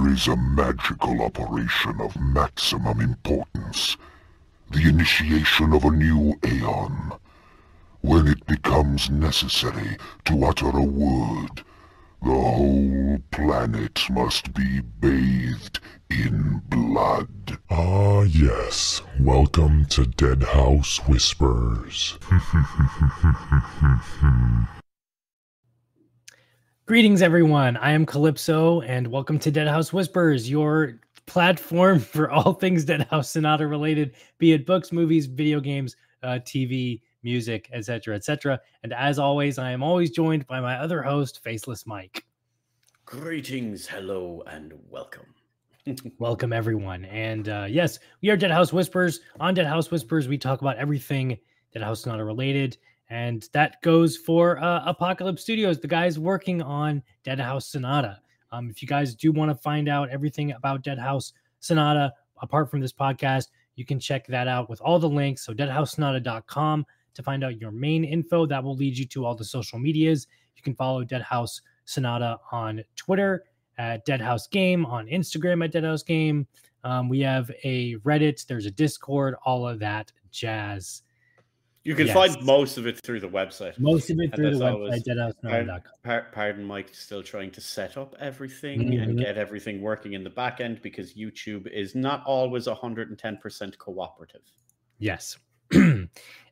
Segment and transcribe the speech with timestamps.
[0.00, 3.98] There is a magical operation of maximum importance.
[4.70, 7.12] The initiation of a new Aeon.
[8.00, 11.64] When it becomes necessary to utter a word,
[12.22, 17.58] the whole planet must be bathed in blood.
[17.68, 19.02] Ah, yes.
[19.18, 22.18] Welcome to Deadhaus Whispers.
[26.90, 27.76] Greetings, everyone.
[27.76, 33.68] I am Calypso, and welcome to Deadhaus Whispers, your platform for all things Deadhaus Sonata
[33.68, 38.58] related, be it books, movies, video games, uh, TV, music, etc., etc.
[38.82, 42.24] And as always, I am always joined by my other host, Faceless Mike.
[43.04, 45.32] Greetings, hello, and welcome.
[46.18, 47.04] welcome, everyone.
[47.04, 49.20] And uh, yes, we are Deadhaus Whispers.
[49.38, 51.38] On Deadhaus Whispers, we talk about everything
[51.72, 52.78] Deadhaus Sonata related
[53.10, 58.20] and that goes for uh, Apocalypse Studios, the guys working on Deadhaus Sonata.
[58.52, 62.80] Um, if you guys do want to find out everything about Deadhaus Sonata, apart from
[62.80, 65.44] this podcast, you can check that out with all the links.
[65.44, 68.46] So, deadhaussonata.com to find out your main info.
[68.46, 70.28] That will lead you to all the social medias.
[70.56, 73.44] You can follow Deadhaus Sonata on Twitter
[73.78, 76.46] at Deadhaus Game, on Instagram at Deadhaus Game.
[76.84, 81.02] Um, we have a Reddit, there's a Discord, all of that jazz.
[81.82, 82.14] You can yes.
[82.14, 83.78] find most of it through the website.
[83.78, 85.32] Most of it through the website.
[85.42, 89.02] Pardon, pardon Mike, still trying to set up everything mm-hmm.
[89.02, 94.42] and get everything working in the back end because YouTube is not always 110% cooperative.
[94.98, 95.38] Yes.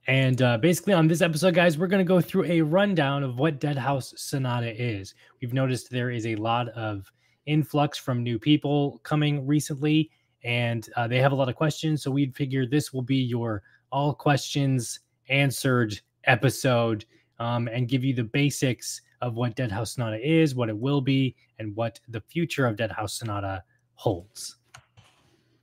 [0.06, 3.38] and uh, basically, on this episode, guys, we're going to go through a rundown of
[3.38, 5.14] what Deadhaus Sonata is.
[5.42, 7.12] We've noticed there is a lot of
[7.44, 10.10] influx from new people coming recently,
[10.42, 12.02] and uh, they have a lot of questions.
[12.02, 17.04] So we'd figure this will be your all questions answered episode
[17.38, 21.34] um, and give you the basics of what Deadhaus Sonata is, what it will be,
[21.58, 23.62] and what the future of Deadhaus Sonata
[23.94, 24.58] holds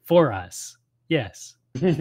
[0.04, 0.78] for us.
[1.10, 1.56] Yes.
[1.76, 1.90] yeah.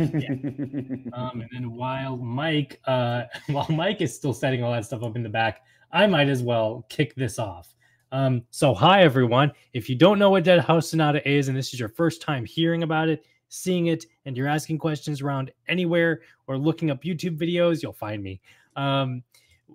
[1.12, 5.16] um, and then while Mike, uh, while Mike is still setting all that stuff up
[5.16, 5.62] in the back,
[5.92, 7.74] I might as well kick this off.
[8.12, 9.50] Um, so, hi everyone.
[9.72, 12.84] If you don't know what Deadhaus Sonata is, and this is your first time hearing
[12.84, 17.82] about it, seeing it and you're asking questions around anywhere or looking up YouTube videos,
[17.82, 18.40] you'll find me.
[18.76, 19.22] Um,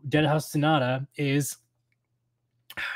[0.07, 1.57] Deadhaus Sonata is.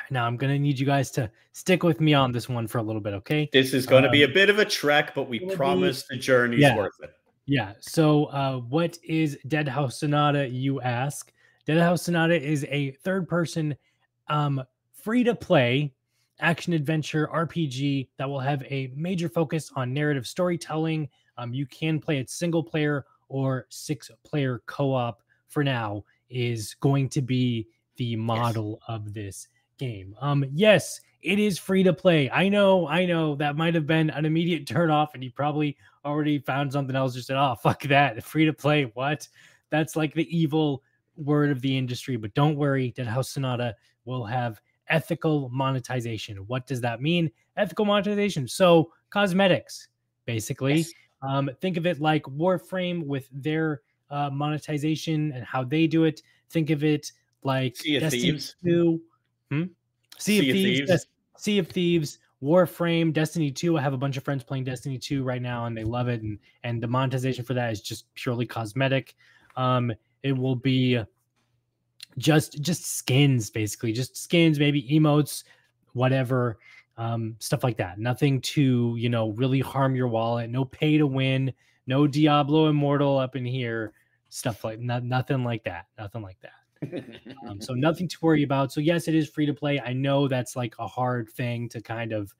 [0.09, 2.83] Now I'm gonna need you guys to stick with me on this one for a
[2.83, 3.49] little bit, okay?
[3.53, 6.15] This is going to um, be a bit of a trek, but we promise be,
[6.15, 7.11] the journey's yeah, worth it.
[7.45, 7.73] Yeah.
[7.79, 10.47] So, uh, what is Deadhaus Sonata?
[10.47, 11.31] You ask.
[11.67, 13.75] Deadhaus Sonata is a third-person,
[14.27, 14.63] um,
[14.93, 15.93] free-to-play
[16.39, 21.09] action adventure RPG that will have a major focus on narrative storytelling.
[21.37, 26.75] Um, you can play it single player or six player co op for now, is
[26.75, 27.67] going to be
[27.97, 28.95] the model yes.
[28.95, 30.15] of this game.
[30.19, 32.29] Um, yes, it is free to play.
[32.29, 35.77] I know, I know that might have been an immediate turn off, and you probably
[36.03, 37.13] already found something else.
[37.13, 39.27] Just said, "Oh, fuck that, free to play." What?
[39.69, 40.83] That's like the evil
[41.15, 42.15] word of the industry.
[42.15, 46.37] But don't worry, Deadhaus Sonata will have ethical monetization.
[46.47, 47.31] What does that mean?
[47.57, 48.47] Ethical monetization.
[48.47, 49.89] So cosmetics,
[50.25, 50.77] basically.
[50.77, 50.93] Yes.
[51.21, 56.21] Um, think of it like Warframe with their uh, monetization and how they do it.
[56.49, 57.11] Think of it
[57.43, 58.55] like Sea of Destiny Thieves.
[58.65, 59.01] 2.
[59.49, 59.63] Hmm?
[60.17, 60.89] Sea, sea of, Thieves.
[60.89, 61.07] Thieves.
[61.37, 62.19] Sea of Thieves.
[62.43, 63.77] Warframe, Destiny 2.
[63.77, 66.21] I have a bunch of friends playing Destiny 2 right now and they love it.
[66.21, 69.15] And and the monetization for that is just purely cosmetic.
[69.55, 71.01] Um, it will be
[72.17, 75.43] just just skins basically just skins maybe emotes
[75.93, 76.57] whatever
[76.97, 77.99] um stuff like that.
[77.99, 80.49] Nothing to you know really harm your wallet.
[80.49, 81.53] No pay to win.
[81.87, 83.93] No diablo immortal up in here.
[84.29, 85.87] Stuff like not, nothing like that.
[85.97, 86.51] Nothing like that.
[87.47, 88.71] Um, so nothing to worry about.
[88.71, 89.79] So yes it is free to play.
[89.79, 92.33] I know that's like a hard thing to kind of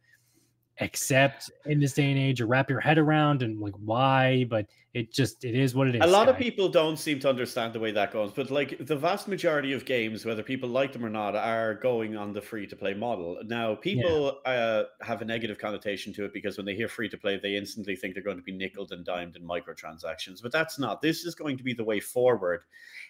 [0.83, 4.67] accept in this day and age or wrap your head around and like why but
[4.93, 7.73] it just it is what it is a lot of people don't seem to understand
[7.73, 11.05] the way that goes but like the vast majority of games whether people like them
[11.05, 13.39] or not are going on the free to play model.
[13.45, 14.51] Now people yeah.
[14.51, 17.55] uh, have a negative connotation to it because when they hear free to play they
[17.55, 21.01] instantly think they're going to be nickled and dimed in microtransactions but that's not.
[21.01, 22.61] This is going to be the way forward.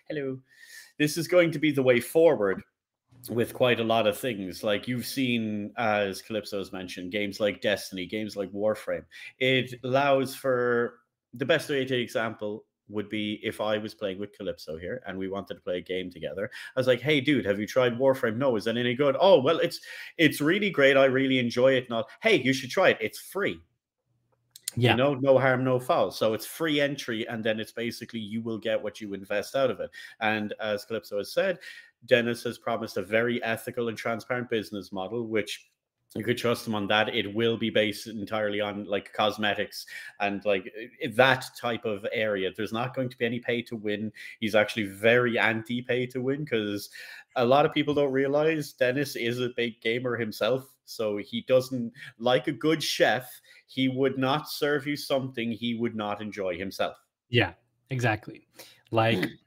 [0.07, 0.39] Hello.
[0.99, 2.61] This is going to be the way forward
[3.29, 4.63] with quite a lot of things.
[4.63, 9.05] Like you've seen, as Calypso has mentioned, games like Destiny, games like Warframe.
[9.39, 10.99] It allows for
[11.33, 15.17] the best way to example would be if I was playing with Calypso here and
[15.17, 16.51] we wanted to play a game together.
[16.75, 18.37] I was like, "Hey, dude, have you tried Warframe?
[18.37, 19.15] No, is that any good?
[19.19, 19.79] Oh, well, it's
[20.17, 20.97] it's really great.
[20.97, 21.89] I really enjoy it.
[21.89, 22.97] Not, hey, you should try it.
[23.01, 23.59] It's free.
[24.75, 24.91] Yeah.
[24.91, 26.11] You know, no harm, no foul.
[26.11, 29.69] So it's free entry, and then it's basically you will get what you invest out
[29.69, 29.91] of it.
[30.19, 31.59] And as Calypso has said,
[32.05, 35.69] Dennis has promised a very ethical and transparent business model, which
[36.15, 37.15] you could trust him on that.
[37.15, 39.85] It will be based entirely on like cosmetics
[40.19, 40.71] and like
[41.15, 42.51] that type of area.
[42.55, 44.11] There's not going to be any pay to win.
[44.39, 46.89] He's actually very anti pay to win because
[47.35, 50.69] a lot of people don't realize Dennis is a big gamer himself.
[50.85, 53.29] So he doesn't like a good chef.
[53.65, 56.97] He would not serve you something he would not enjoy himself.
[57.29, 57.53] Yeah,
[57.89, 58.47] exactly.
[58.91, 59.25] Like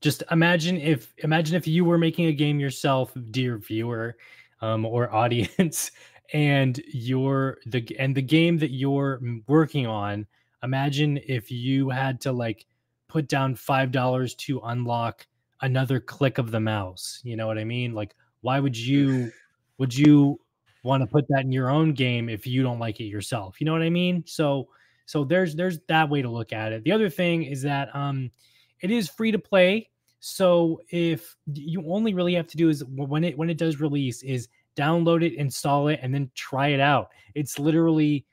[0.00, 4.16] just imagine if imagine if you were making a game yourself, dear viewer
[4.60, 5.90] um, or audience,
[6.32, 10.26] and you're the and the game that you're working on.
[10.62, 12.66] Imagine if you had to like
[13.08, 15.26] put down five dollars to unlock
[15.62, 17.20] another click of the mouse.
[17.24, 17.94] You know what I mean?
[17.94, 19.30] Like, why would you
[19.78, 20.40] would you
[20.82, 23.60] want to put that in your own game if you don't like it yourself?
[23.60, 24.24] You know what I mean?
[24.26, 24.68] So
[25.06, 26.84] so there's there's that way to look at it.
[26.84, 28.30] The other thing is that um
[28.80, 29.89] it is free to play.
[30.20, 34.22] So if you only really have to do is when it when it does release
[34.22, 37.10] is download it, install it, and then try it out.
[37.34, 38.24] It's literally,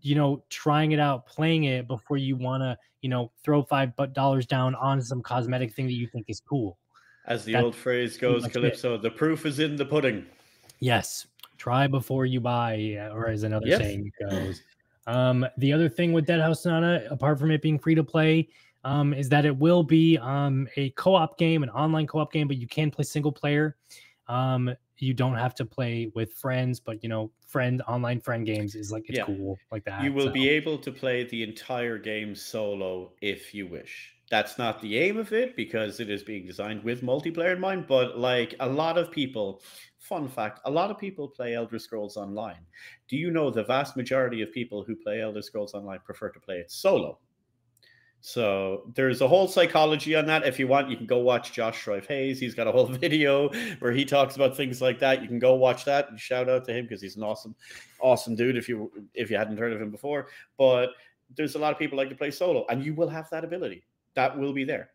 [0.00, 3.92] you know, trying it out, playing it before you want to, you know, throw five
[4.14, 6.78] dollars down on some cosmetic thing that you think is cool.
[7.26, 9.02] As the That's old phrase goes, Calypso, it.
[9.02, 10.26] the proof is in the pudding.
[10.80, 11.26] Yes.
[11.56, 13.78] Try before you buy, or as another yes.
[13.78, 14.60] saying goes.
[15.06, 18.48] Um, the other thing with Deadhaus Sonata, apart from it being free to play,
[18.84, 22.58] um, is that it will be um, a co-op game, an online co-op game, but
[22.58, 23.76] you can play single player.
[24.28, 28.74] Um, you don't have to play with friends, but you know, friend online friend games
[28.74, 29.24] is like it's yeah.
[29.24, 30.02] cool like that.
[30.02, 30.32] You will so.
[30.32, 34.10] be able to play the entire game solo if you wish.
[34.30, 37.86] That's not the aim of it because it is being designed with multiplayer in mind.
[37.86, 39.62] But like a lot of people,
[39.98, 42.64] fun fact, a lot of people play Elder Scrolls Online.
[43.08, 46.40] Do you know the vast majority of people who play Elder Scrolls Online prefer to
[46.40, 47.18] play it solo?
[48.26, 50.46] So there's a whole psychology on that.
[50.46, 52.40] If you want, you can go watch Josh Strife Hayes.
[52.40, 53.50] He's got a whole video
[53.80, 55.20] where he talks about things like that.
[55.20, 57.54] You can go watch that and shout out to him because he's an awesome,
[58.00, 58.56] awesome dude.
[58.56, 60.92] If you if you hadn't heard of him before, but
[61.36, 63.84] there's a lot of people like to play solo, and you will have that ability.
[64.14, 64.88] That will be there.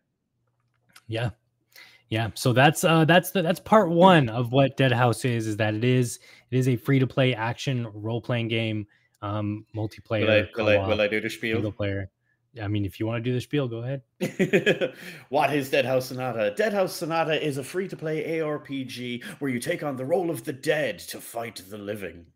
[1.06, 1.30] Yeah,
[2.08, 2.30] yeah.
[2.34, 5.46] So that's uh that's the, that's part one of what Deadhaus is.
[5.46, 6.18] Is that it is
[6.50, 8.88] it is a free to play action role playing game,
[9.22, 10.50] um multiplayer.
[10.56, 11.58] Will I, will I, will I do the spiel?
[11.58, 12.10] Single player.
[12.60, 14.02] I mean, if you want to do the spiel, go ahead.
[15.28, 16.52] what is Deadhaus Sonata?
[16.58, 20.42] Deadhaus Sonata is a free to play ARPG where you take on the role of
[20.42, 22.26] the dead to fight the living.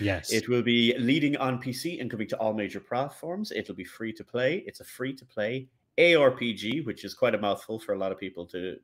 [0.00, 0.32] Yes.
[0.32, 3.52] It will be leading on PC and coming to all major platforms.
[3.52, 4.64] It'll be free to play.
[4.66, 5.68] It's a free to play
[5.98, 8.76] ARPG, which is quite a mouthful for a lot of people to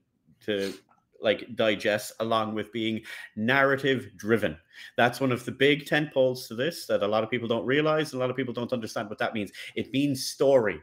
[0.44, 0.74] to
[1.20, 3.00] like digest along with being
[3.36, 4.56] narrative driven.
[4.96, 7.66] That's one of the big tent poles to this that a lot of people don't
[7.66, 9.52] realize a lot of people don't understand what that means.
[9.74, 10.80] It means story.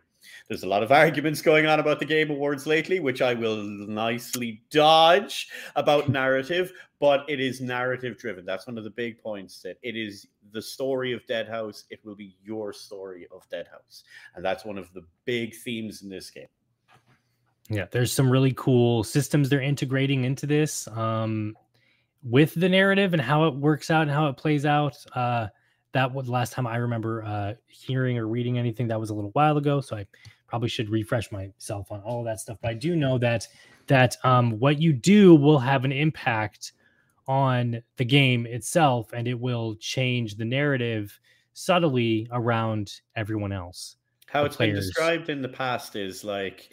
[0.48, 3.62] There's a lot of arguments going on about the game awards lately which i will
[3.62, 6.72] nicely dodge about narrative
[7.04, 8.46] but it is narrative driven.
[8.46, 11.84] That's one of the big points that it is the story of Deadhaus.
[11.90, 14.04] It will be your story of Deadhaus.
[14.36, 16.48] And that's one of the big themes in this game
[17.70, 21.58] yeah, there's some really cool systems they're integrating into this um,
[22.24, 24.98] with the narrative and how it works out and how it plays out.
[25.16, 25.48] Uh,
[25.94, 28.88] that was the last time I remember uh, hearing or reading anything.
[28.88, 30.06] That was a little while ago, so I
[30.48, 32.58] probably should refresh myself on all of that stuff.
[32.62, 33.48] But I do know that
[33.88, 36.74] that um, what you do will have an impact
[37.28, 41.18] on the game itself, and it will change the narrative
[41.54, 43.96] subtly around everyone else.
[44.28, 44.80] How it's players.
[44.80, 46.70] been described in the past is like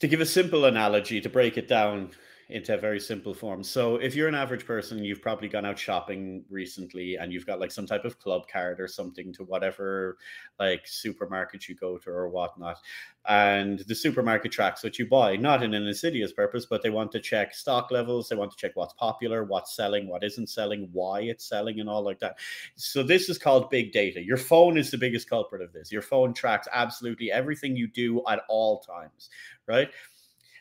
[0.00, 2.10] to give a simple analogy to break it down
[2.48, 3.62] into a very simple form.
[3.62, 7.60] So if you're an average person, you've probably gone out shopping recently and you've got
[7.60, 10.18] like some type of club card or something to whatever
[10.58, 12.78] like supermarket you go to or whatnot.
[13.26, 17.10] And the supermarket tracks what you buy, not in an insidious purpose, but they want
[17.12, 20.90] to check stock levels, they want to check what's popular, what's selling, what isn't selling,
[20.92, 22.36] why it's selling, and all like that.
[22.76, 24.22] So this is called big data.
[24.22, 25.90] Your phone is the biggest culprit of this.
[25.90, 29.30] Your phone tracks absolutely everything you do at all times,
[29.66, 29.88] right?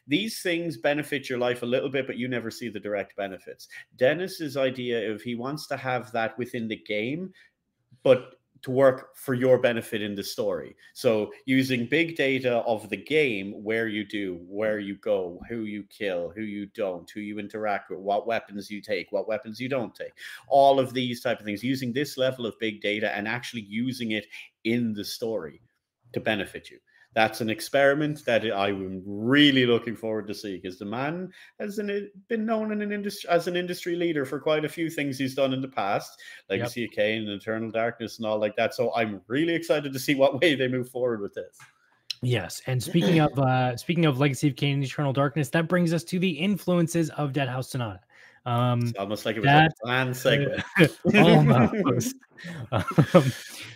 [0.07, 3.67] These things benefit your life a little bit, but you never see the direct benefits.
[3.97, 7.31] Dennis's idea of he wants to have that within the game,
[8.03, 10.75] but to work for your benefit in the story.
[10.93, 15.83] So using big data of the game, where you do, where you go, who you
[15.83, 19.67] kill, who you don't, who you interact with, what weapons you take, what weapons you
[19.67, 20.13] don't take,
[20.47, 24.11] all of these type of things, using this level of big data and actually using
[24.11, 24.27] it
[24.63, 25.61] in the story
[26.13, 26.79] to benefit you
[27.13, 31.79] that's an experiment that I'm really looking forward to see because the man has
[32.27, 35.35] been known in an industry as an industry leader for quite a few things he's
[35.35, 36.89] done in the past, Legacy yep.
[36.89, 38.73] of Kain and Eternal Darkness and all like that.
[38.73, 41.57] So I'm really excited to see what way they move forward with this.
[42.21, 45.93] Yes, and speaking of uh speaking of Legacy of Kain and Eternal Darkness, that brings
[45.93, 47.99] us to the influences of Deadhaus Sonata.
[48.45, 50.63] Um, It's almost like it was that- a planned segment.
[51.15, 52.15] almost.
[52.71, 53.31] um,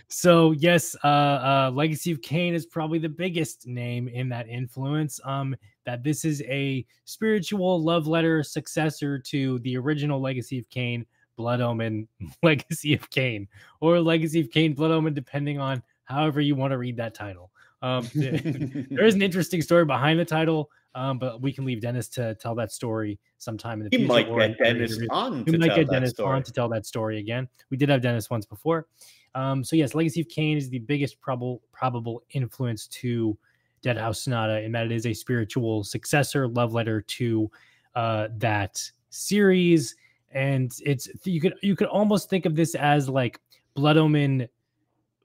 [0.09, 5.19] so yes, uh, uh, Legacy of Kain is probably the biggest name in that influence.
[5.23, 11.05] Um, that this is a spiritual love letter successor to the original Legacy of Kain,
[11.35, 12.07] Blood Omen,
[12.43, 13.47] Legacy of Kain,
[13.81, 17.51] or Legacy of Kain, Blood Omen, depending on however you want to read that title.
[17.81, 22.07] Um, there is an interesting story behind the title, um, but we can leave Dennis
[22.09, 24.29] to tell that story sometime in the he future.
[24.33, 26.35] might get Dennis on We might get Dennis story.
[26.35, 27.47] on to tell that story again.
[27.69, 28.87] We did have Dennis once before.
[29.35, 33.37] Um, so yes, Legacy of Kain is the biggest probable probable influence to
[33.83, 37.49] Deadhaus Sonata in that it is a spiritual successor, love letter to
[37.95, 39.95] uh, that series,
[40.31, 43.39] and it's you could you could almost think of this as like
[43.75, 44.47] Blood Omen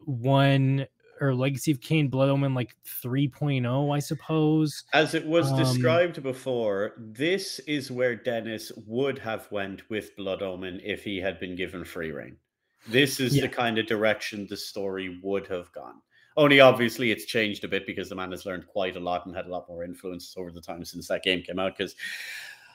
[0.05, 0.87] one
[1.21, 4.83] or Legacy of Kain Blood Omen like 3.0, I suppose.
[4.93, 10.43] As it was Um, described before, this is where Dennis would have went with Blood
[10.43, 12.39] Omen if he had been given free reign.
[12.87, 13.43] This is Yeah.
[13.43, 16.03] the kind of direction the story would have gone.
[16.37, 19.37] Only obviously it's changed a bit because the man has learned quite a lot and
[19.37, 21.77] had a lot more influence over the time since that game came out.
[21.77, 21.95] Because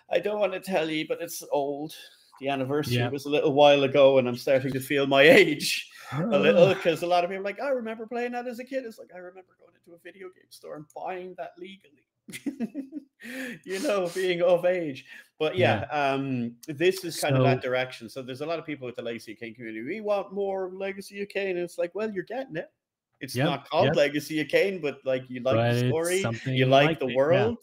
[0.09, 1.95] I don't want to tell you, but it's old.
[2.39, 3.09] The anniversary Yeah.
[3.09, 6.73] was a little while ago, and I'm starting to feel my age a little Ah.
[6.75, 8.85] because a lot of people are like, I remember playing that as a kid.
[8.85, 12.05] It's like I remember going into a video game store and buying that legally.
[13.63, 15.05] you know, being of age.
[15.39, 18.09] But yeah, um, this is kind of that direction.
[18.09, 19.85] So there's a lot of people with the Legacy of Kain community.
[19.85, 21.49] We want more Legacy of Kain.
[21.49, 22.71] And it's like, well, you're getting it.
[23.19, 23.95] It's Yep, not called yep.
[23.95, 27.11] Legacy of Kain, but like you like But the story, you like, like the it,
[27.11, 27.17] yeah.
[27.17, 27.57] world.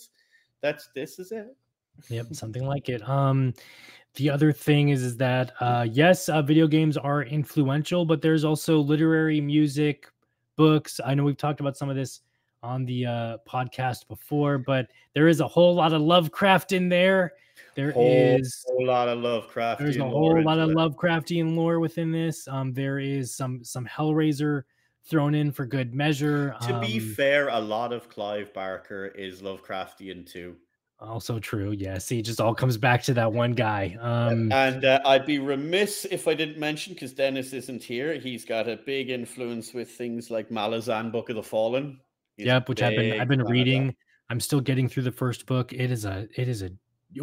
[0.63, 1.57] That's this is it.
[2.09, 3.09] Yep, something like it.
[3.09, 3.55] Um,
[4.15, 8.45] the other thing is, is that uh, yes, uh, video games are influential, but there's
[8.45, 10.09] also literary, music,
[10.57, 11.01] books.
[11.05, 12.21] I know we've talked about some of this
[12.65, 17.35] on the uh, podcast before, but there is a whole lot of Lovecraft in there.
[17.77, 19.81] There Whole, is whole lot of Lovecraft.
[19.81, 22.49] there's a whole lot of Lovecraftian lore within this.
[22.49, 24.63] Um, there is some some Hellraiser
[25.05, 26.55] thrown in for good measure.
[26.63, 30.57] To be Um, fair, a lot of Clive Barker is Lovecraftian too.
[31.01, 31.73] also true.
[31.73, 33.97] Yeah, see, it just all comes back to that one guy.
[34.01, 38.15] Um, and uh, I'd be remiss if I didn't mention because Dennis isn't here.
[38.15, 42.01] He's got a big influence with things like Malazan Book of the Fallen.
[42.37, 43.53] He's which I've been I've been fan of that.
[43.53, 43.97] reading.
[44.31, 45.73] I'm still getting through the first book.
[45.73, 46.71] It is a it is a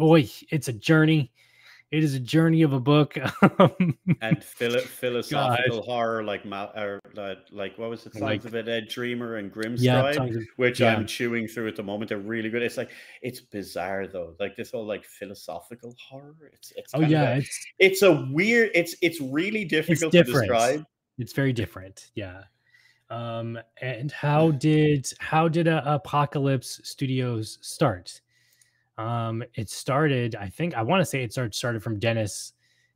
[0.00, 1.32] oi, it's a journey.
[1.90, 3.18] It is a journey of a book.
[4.22, 8.14] And philo- philosophical horror like Mal- or, uh, like what was it?
[8.14, 10.14] Songs Like- of it, Ed Dreamer and Grimscribe.
[10.14, 10.94] yeah, of- which yeah.
[10.94, 12.08] I'm chewing through at the moment.
[12.08, 12.62] They're really good.
[12.62, 12.90] It's like
[13.20, 16.34] it's bizarre though, like this whole like philosophical horror.
[16.54, 18.70] It's it's oh yeah, a- it's it's a weird.
[18.74, 20.86] It's it's really difficult to describe.
[21.18, 22.10] it's very different.
[22.14, 22.44] Yeah.
[23.12, 28.22] Um, and how did how did uh, Apocalypse Studios start?
[28.96, 32.54] Um, it started, I think I want to say it started started from Dennis,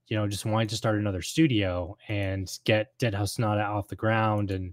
[0.09, 4.51] you know, just wanting to start another studio and get Deadhaus Sonata off the ground
[4.51, 4.73] and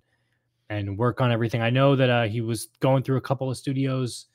[0.70, 1.62] and work on everything.
[1.62, 4.28] I know that uh, he was going through a couple of studios.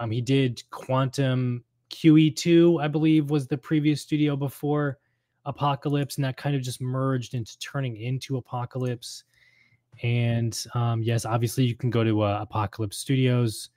[0.00, 4.98] Um, he did Quantum QE2, I believe, was the previous studio before
[5.44, 9.22] Apocalypse, and that kind of just merged into turning into Apocalypse.
[10.02, 13.70] And um, yes, obviously you can go to uh, Apocalypse Studios,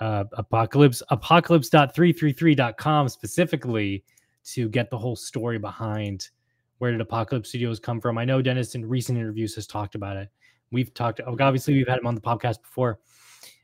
[0.00, 4.04] uh, Apocalypse, apocalypse.333.com specifically
[4.44, 6.30] to get the whole story behind
[6.78, 8.16] where did Apocalypse Studios come from.
[8.16, 10.30] I know Dennis in recent interviews has talked about it.
[10.72, 13.00] We've talked, obviously, we've had him on the podcast before.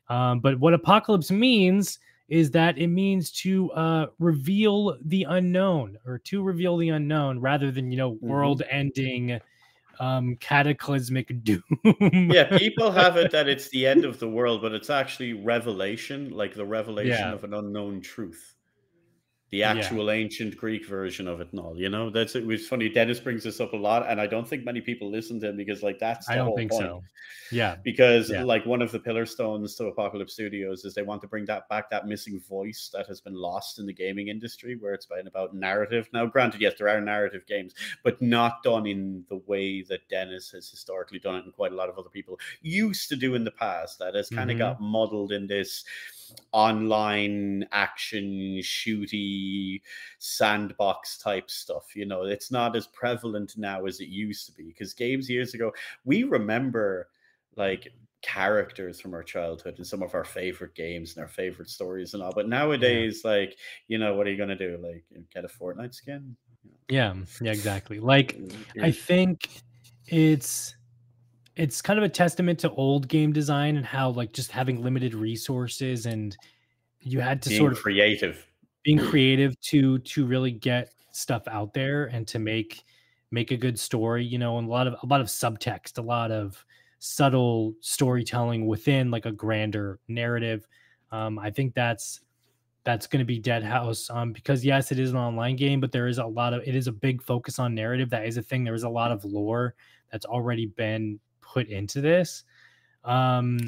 [0.09, 1.97] Um, but what Apocalypse means
[2.29, 7.71] is that it means to uh, reveal the unknown or to reveal the unknown rather
[7.71, 8.21] than, you know, Mhm.
[8.21, 9.39] world ending
[9.99, 11.63] um cataclysmic doom
[12.29, 16.29] yeah, people have it that it's the end of the world, but it's actually revelation,
[16.29, 17.33] like the revelation Yeah.
[17.33, 18.55] of an unknown truth.
[19.51, 19.85] The Yeah.
[19.85, 22.89] actual ancient Greek version of it and all, you know, that's it was funny.
[22.89, 25.55] Dennis brings this up a lot, and I don't think many people listen to him
[25.55, 26.83] because, like, that's the i don't whole think point.
[26.83, 27.03] so
[27.49, 28.43] yeah Because, Yeah.
[28.43, 31.69] like, one of the pillar stones to Apocalypse Studios is they want to bring that
[31.69, 35.27] back, that missing voice that has been lost in the gaming industry, where it's been
[35.27, 36.09] about narrative.
[36.11, 37.73] Now, granted, yes, there are narrative games,
[38.03, 41.75] but not done in the way that Dennis has historically done it, and quite a
[41.75, 43.97] lot of other people used to do in the past.
[43.99, 44.59] That has kind of Mhm.
[44.59, 45.85] got muddled in this
[46.51, 49.81] online action shooty
[50.19, 52.23] sandbox type stuff you know?
[52.23, 55.71] It's not as prevalent now as it used to be because games years ago
[56.05, 57.09] we remember
[57.55, 62.13] like characters from our childhood and some of our favorite games and our favorite stories
[62.13, 63.55] and all but nowadays like
[63.87, 64.77] you know what are you going to do?
[64.81, 65.03] Like
[65.33, 66.35] get a fortnite skin?
[66.89, 67.99] Yeah yeah exactly.
[67.99, 69.49] Like mm, I think
[70.07, 70.75] it's
[71.57, 75.13] it's kind of a testament to old game design and how like just having limited
[75.13, 76.37] resources and
[77.01, 78.45] you had to being sort of creative
[78.83, 82.83] being creative to to really get stuff out there and to make
[83.31, 86.01] make a good story, you know, and a lot of a lot of subtext, a
[86.01, 86.63] lot of
[86.99, 90.67] subtle storytelling within like a grander narrative.
[91.11, 92.21] Um, I think that's
[92.83, 96.07] that's going to be Deadhaus um, because yes, it is an online game, but there
[96.07, 98.09] is a lot of it is a big focus on narrative.
[98.09, 98.63] That is a thing.
[98.63, 99.75] There is a lot of lore
[100.11, 101.19] that's already been
[101.53, 102.43] put into this.
[103.07, 103.59] Um,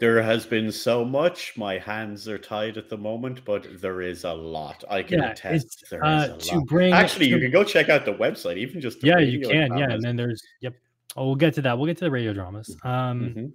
[0.00, 1.56] there has been so much.
[1.56, 4.82] My hands are tied at the moment, but there is a lot.
[4.90, 5.84] I can yeah, attest.
[5.88, 6.66] There uh, is a to lot.
[6.66, 9.68] Bring, Actually, to, you can go check out the website, even just yeah, you can.
[9.68, 9.78] Dramas.
[9.78, 10.74] Yeah, and then there's yep.
[11.16, 11.78] Oh, we'll get to that.
[11.78, 12.76] We'll get to the radio dramas.
[12.82, 13.46] Um, mm-hmm.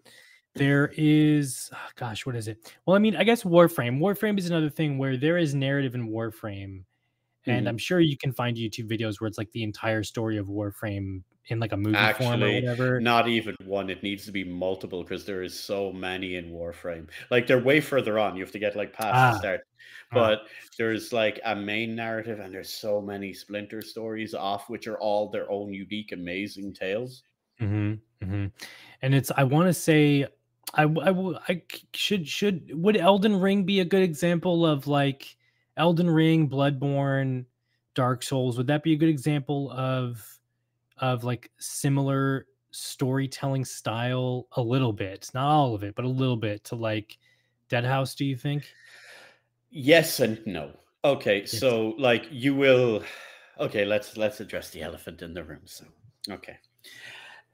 [0.55, 2.73] There is, oh gosh, what is it?
[2.85, 3.99] Well, I mean, I guess Warframe.
[3.99, 6.83] Warframe is another thing where there is narrative in Warframe,
[7.45, 7.67] and mm-hmm.
[7.67, 11.23] I'm sure you can find YouTube videos where it's like the entire story of Warframe
[11.47, 13.01] in like a movie Actually, form or whatever.
[13.01, 13.89] Not even one.
[13.89, 17.09] It needs to be multiple because there is so many in Warframe.
[17.31, 18.35] Like they're way further on.
[18.35, 19.31] You have to get like past ah.
[19.31, 19.61] the start.
[19.61, 20.13] Ah.
[20.13, 20.47] But ah.
[20.77, 25.29] there's like a main narrative, and there's so many splinter stories off, which are all
[25.29, 27.23] their own unique, amazing tales.
[27.61, 28.45] Mm-hmm, mm-hmm.
[29.01, 30.27] And it's I want to say
[30.75, 31.11] I, I,
[31.49, 31.61] I
[31.93, 35.35] should should would Elden Ring be a good example of like
[35.75, 37.45] Elden Ring, Bloodborne,
[37.95, 38.57] Dark Souls?
[38.57, 40.25] Would that be a good example of
[41.03, 44.47] of like similar storytelling style?
[44.53, 47.17] A little bit, not all of it, but a little bit to like
[47.69, 48.15] Deadhaus.
[48.15, 48.73] Do you think?
[49.69, 50.71] Yes and no.
[51.03, 51.59] Okay, yes.
[51.59, 53.03] so like you will.
[53.59, 55.61] Okay, let's let's address the elephant in the room.
[55.65, 55.85] So
[56.29, 56.57] okay.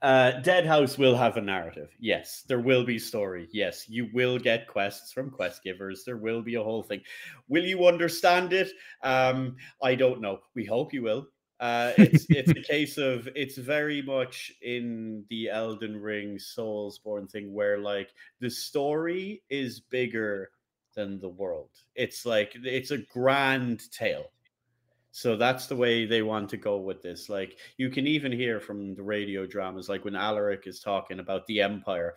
[0.02, 1.90] Uh, Deadhaus will have a narrative.
[2.00, 3.48] Yes, there will be story.
[3.52, 6.04] Yes, you will get quests from quest givers.
[6.04, 7.02] There will be a whole thing.
[7.48, 8.70] Will you understand it?
[9.02, 10.38] Um, I don't know.
[10.54, 11.28] We hope you will.
[11.60, 17.52] Uh, it's it's a case of it's very much in the Elden Ring Soulsborne thing
[17.52, 20.50] where like the story is bigger
[20.94, 21.70] than the world.
[21.94, 24.30] It's like it's a grand tale
[25.12, 27.28] so that's the way they want to go with this.
[27.28, 31.46] Like you can even hear from the radio dramas, like when Alaric is talking about
[31.46, 32.16] the Empire.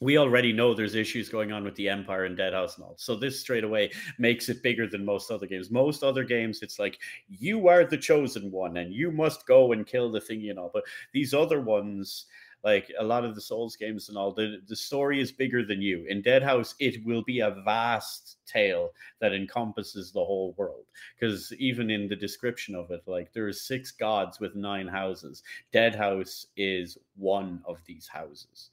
[0.00, 2.94] We already know there's issues going on with the Empire and Deadhaus and all.
[2.96, 5.70] So this straight away makes it bigger than most other games.
[5.70, 9.86] Most other games, it's like you are the chosen one and you must go and
[9.86, 10.70] kill the thing, you know.
[10.74, 12.26] But these other ones,
[12.64, 15.80] like a lot of the Souls games and all, the, the story is bigger than
[15.80, 16.06] you.
[16.08, 20.86] In Deadhaus, it will be a vast tale that encompasses the whole world.
[21.14, 25.44] Because even in the description of it, like there's six gods with nine houses.
[25.72, 28.70] Deadhaus is one of these houses.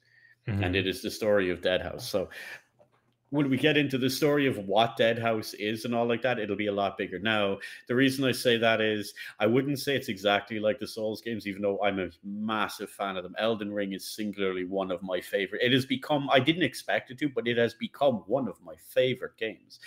[0.48, 0.64] Mm-hmm.
[0.64, 2.02] And it is the story of Deadhaus.
[2.02, 2.28] So
[3.32, 6.54] when we get into the story of what Deadhaus is and all like that, it'll
[6.54, 7.18] be a lot bigger.
[7.18, 11.22] Now, the reason I say that is I wouldn't say it's exactly like the Souls
[11.22, 13.34] games, even though I'm a massive fan of them.
[13.38, 15.62] Elden Ring is singularly one of my favorite.
[15.62, 18.74] It has become, I didn't expect it to, but it has become one of my
[18.76, 19.80] favorite games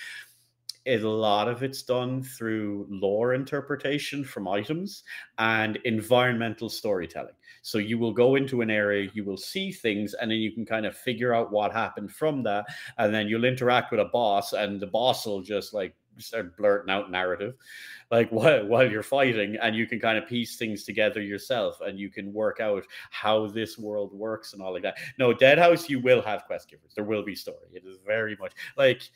[0.87, 5.03] a lot of it's done through lore interpretation from items
[5.39, 7.33] and environmental storytelling.
[7.65, 10.67] So you will go into an area, you will see things, and then you can
[10.67, 12.67] kind of figure out what happened from that.
[12.99, 16.93] And then you'll interact with a boss, and the boss will just like start blurting
[16.93, 17.55] out narrative
[18.11, 21.99] like while, while you're fighting and you can kind of piece things together yourself and
[21.99, 25.99] you can work out how this world works and all like that no Deadhaus you
[25.99, 29.09] will have quest givers there will be story it is very much like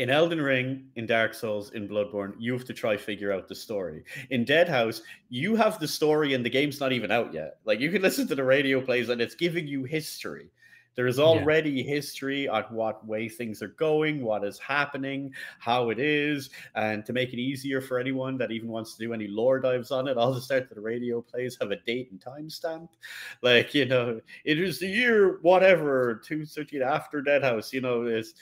[0.00, 3.54] in Elden Ring, in Dark Souls, in Bloodborne, you have to try figure out the
[3.54, 4.02] story.
[4.30, 7.58] In Deadhaus, you have the story and the game's not even out yet.
[7.66, 10.48] Like you can listen to the radio plays and it's giving you history.
[10.94, 11.84] There is already yeah.
[11.84, 17.12] history on what way things are going, what is happening, how it is, and to
[17.12, 20.16] make it easier for anyone that even wants to do any lore dives on it,
[20.16, 22.90] all the start the radio plays have a date and time stamp.
[23.42, 28.34] Like, you know, it is the year whatever, 213 after Deadhaus, you know, is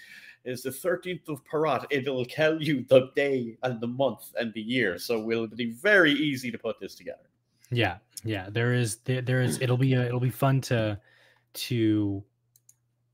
[0.44, 1.86] is the 13th of Parat.
[1.90, 4.98] It'll tell you the day and the month and the year.
[4.98, 7.28] So it'll be very easy to put this together.
[7.70, 7.98] Yeah.
[8.24, 8.48] Yeah.
[8.50, 10.98] There is, there, there is, it'll be, a, it'll be fun to,
[11.54, 12.22] to,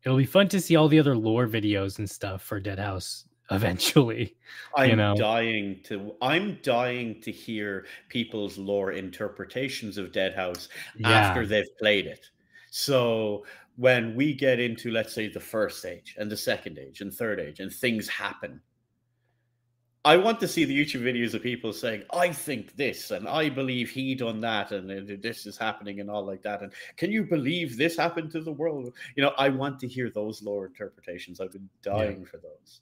[0.05, 4.37] it'll be fun to see all the other lore videos and stuff for Deadhaus eventually.
[4.77, 5.15] I'm you know?
[5.15, 11.11] dying to I'm dying to hear people's lore interpretations of Deadhaus yeah.
[11.11, 12.31] after they've played it.
[12.71, 13.45] So
[13.77, 17.41] when we get into let's say the first stage and the second age and third
[17.41, 18.61] age and things happen.
[20.07, 23.49] I want to see the youtube videos of people saying i think this and i
[23.49, 27.25] believe he done that and this is happening and all like that and can you
[27.25, 28.93] believe this happened to the world?
[29.17, 31.41] You know i want to hear those lore interpretations.
[31.41, 32.27] I've been dying yeah.
[32.27, 32.81] for those.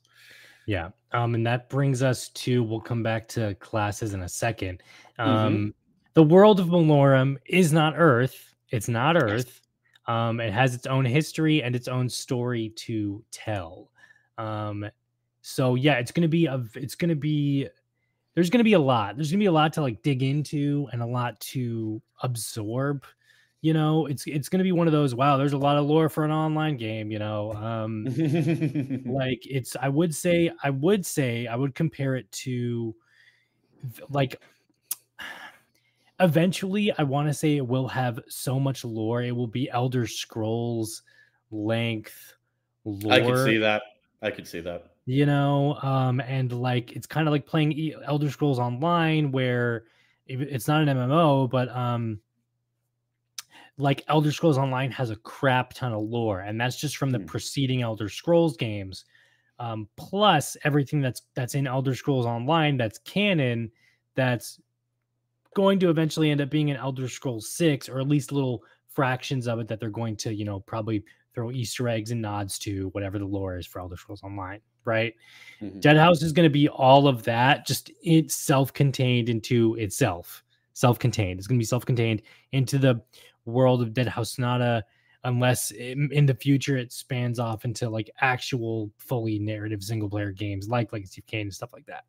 [0.66, 0.88] Yeah.
[1.12, 4.82] Um and that brings us to we'll come back to classes in a second.
[5.18, 5.30] Mm-hmm.
[5.30, 5.68] um mm-hmm.
[6.14, 8.52] the world of Malorum is not earth.
[8.70, 9.62] It's not earth
[10.12, 13.90] um, it has its own history and its own story to tell.
[14.38, 14.86] Um,
[15.42, 17.68] so yeah, it's gonna be a it's gonna be
[18.34, 19.16] there's going to be a lot.
[19.16, 23.04] There's going to be a lot to like dig into and a lot to absorb.
[23.60, 25.14] You know, it's it's going to be one of those.
[25.14, 27.10] Wow, there's a lot of lore for an online game.
[27.10, 28.04] You know, um,
[29.06, 29.76] like it's.
[29.80, 32.94] I would say, I would say, I would compare it to,
[34.08, 34.40] like,
[36.22, 39.22] eventually, I want to say it will have so much lore.
[39.22, 41.02] It will be Elder Scrolls
[41.50, 42.34] length
[42.84, 43.12] lore.
[43.12, 43.82] I can see that.
[44.22, 48.30] I could see that you know um and like it's kind of like playing elder
[48.30, 49.84] scrolls online where
[50.26, 52.20] it's not an mmo but um
[53.78, 57.18] like elder scrolls online has a crap ton of lore and that's just from the
[57.18, 57.26] mm.
[57.26, 59.04] preceding elder scrolls games
[59.58, 63.70] um plus everything that's that's in elder scrolls online that's canon
[64.14, 64.60] that's
[65.54, 69.46] going to eventually end up being an elder scrolls 6 or at least little fractions
[69.46, 71.02] of it that they're going to you know probably
[71.34, 75.14] throw easter eggs and nods to whatever the lore is for elder scrolls online right?
[75.60, 75.80] Mm-hmm.
[75.80, 80.42] Deadhaus is going to be all of that, just it's self-contained into itself.
[80.74, 81.38] Self-contained.
[81.38, 83.02] It's going to be self-contained into the
[83.44, 84.84] world of Deadhaus Sonata,
[85.24, 90.68] unless in, in the future it spans off into like actual fully narrative single-player games
[90.68, 92.04] like Legacy of Kain and stuff like that.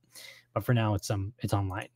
[0.53, 1.89] But for now, it's um it's online.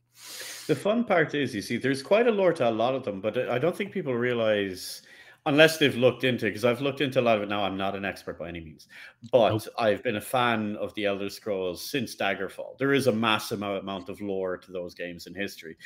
[0.66, 3.20] The fun part is, you see, there's quite a lore to a lot of them,
[3.20, 5.02] but I don't think people realize
[5.46, 7.62] unless they've looked into because I've looked into a lot of it now.
[7.62, 8.86] I'm not an expert by any means,
[9.32, 9.62] but nope.
[9.78, 12.76] I've been a fan of the Elder Scrolls since Daggerfall.
[12.78, 15.76] There is a massive amount of lore to those games in history.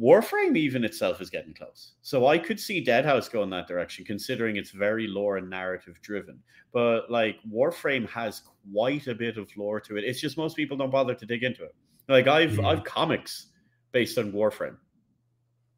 [0.00, 1.94] Warframe even itself is getting close.
[2.02, 6.00] So I could see Deadhaus go in that direction, considering it's very lore and narrative
[6.00, 6.40] driven.
[6.72, 8.42] But like Warframe has
[8.72, 10.04] quite a bit of lore to it.
[10.04, 11.74] It's just most people don't bother to dig into it.
[12.08, 12.66] Like I've yeah.
[12.66, 13.46] I've comics
[13.92, 14.76] based on Warframe.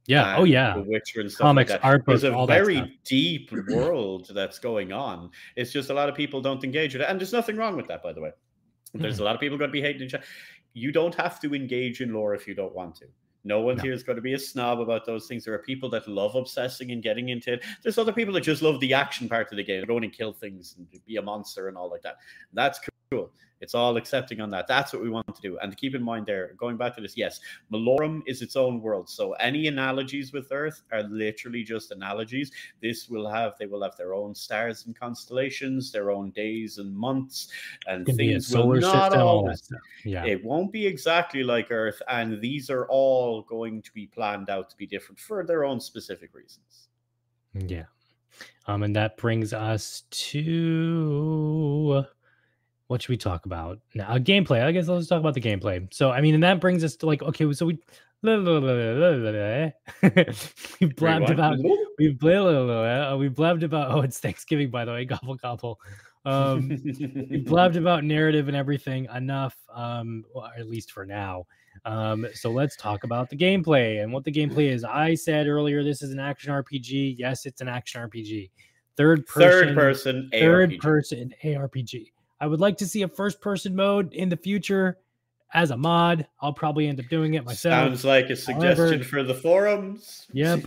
[0.07, 0.37] Yeah.
[0.39, 0.75] Oh, yeah.
[0.75, 1.87] The Witcher and stuff Comics, like that.
[1.87, 5.31] Art books, there's a very deep world that's going on.
[5.55, 7.87] It's just a lot of people don't engage with it, and there's nothing wrong with
[7.89, 8.31] that, by the way.
[8.93, 9.21] There's mm.
[9.21, 10.25] a lot of people going to be hating each other.
[10.73, 13.07] You don't have to engage in lore if you don't want to.
[13.45, 13.83] No one no.
[13.83, 15.45] here is going to be a snob about those things.
[15.45, 17.65] There are people that love obsessing and getting into it.
[17.83, 20.33] There's other people that just love the action part of the game, going and kill
[20.33, 22.17] things and be a monster and all like that.
[22.53, 23.31] That's cool.
[23.61, 24.67] It's all accepting on that.
[24.67, 25.59] That's what we want to do.
[25.59, 28.81] And to keep in mind there, going back to this, yes, Malorum is its own
[28.81, 29.09] world.
[29.09, 32.51] So any analogies with Earth are literally just analogies.
[32.81, 36.97] This will have they will have their own stars and constellations, their own days and
[36.97, 37.49] months,
[37.87, 39.71] and things will not always.
[40.05, 40.25] Yeah.
[40.25, 44.71] It won't be exactly like Earth, and these are all going to be planned out
[44.71, 46.89] to be different for their own specific reasons.
[47.55, 47.85] Yeah.
[48.67, 52.05] Um, and that brings us to
[52.87, 54.09] what should we talk about now?
[54.09, 54.65] Uh, gameplay.
[54.65, 55.93] I guess let's talk about the gameplay.
[55.93, 57.79] So, I mean, and that brings us to like, okay, so we
[58.23, 58.37] we
[60.97, 61.57] blabbed about
[61.99, 65.81] we blah, we blabbed about oh it's Thanksgiving by the way gobble gobble
[66.27, 66.69] um
[67.31, 71.47] we blabbed about narrative and everything enough um well, at least for now
[71.85, 75.83] um so let's talk about the gameplay and what the gameplay is I said earlier
[75.83, 78.51] this is an action RPG yes it's an action RPG
[78.97, 80.81] third person third person third ARPG.
[80.81, 84.99] person ARPG I would like to see a first person mode in the future
[85.53, 86.27] as a mod.
[86.41, 87.89] I'll probably end up doing it myself.
[87.89, 90.27] Sounds like a suggestion however, for the forums.
[90.33, 90.65] Yep.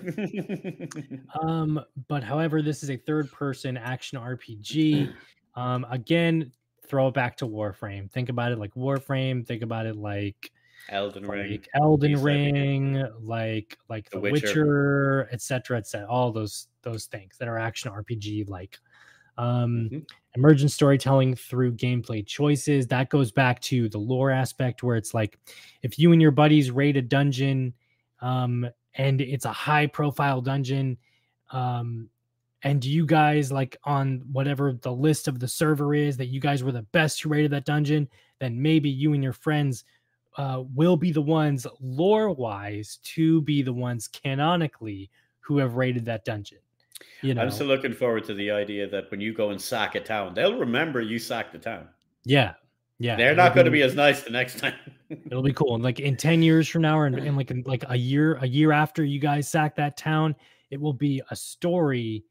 [1.41, 5.13] um, but however, this is a third person action RPG.
[5.55, 6.51] Um, again,
[6.87, 8.09] throw it back to Warframe.
[8.09, 9.45] Think about it like Warframe.
[9.45, 10.49] Think about it like
[10.89, 16.07] Elden Ring, like Elden Ring, like like The, the Witcher, etc., etc.
[16.09, 18.79] All those those things that are action RPG like.
[19.37, 19.99] Um, mm-hmm.
[20.35, 22.87] Emergent storytelling through gameplay choices.
[22.87, 25.39] That goes back to the lore aspect where it's like
[25.81, 27.73] if you and your buddies raid a dungeon
[28.21, 30.97] um, and it's a high profile dungeon,
[31.51, 32.09] um,
[32.63, 36.63] and you guys like on whatever the list of the server is that you guys
[36.63, 38.07] were the best who raided that dungeon,
[38.39, 39.83] then maybe you and your friends
[40.37, 46.05] uh, will be the ones lore wise to be the ones canonically who have raided
[46.05, 46.59] that dungeon.
[47.21, 49.95] You know, I'm still looking forward to the idea that when you go and sack
[49.95, 51.87] a town, they'll remember you sacked the town.
[52.25, 52.53] Yeah,
[52.99, 53.15] yeah.
[53.15, 54.75] They're not going to be as nice the next time.
[55.09, 55.75] it'll be cool.
[55.75, 58.35] And like in ten years from now, or in, in like in like a year,
[58.35, 60.35] a year after you guys sack that town,
[60.69, 62.23] it will be a story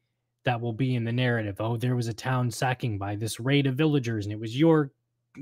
[0.43, 1.57] that will be in the narrative.
[1.59, 4.91] Oh, there was a town sacking by this raid of villagers, and it was your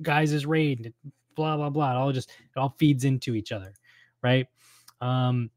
[0.02, 0.93] guys' raid.
[1.36, 1.91] Blah blah blah.
[1.91, 3.74] It all just it all feeds into each other,
[4.22, 4.48] right?
[5.00, 5.50] Um,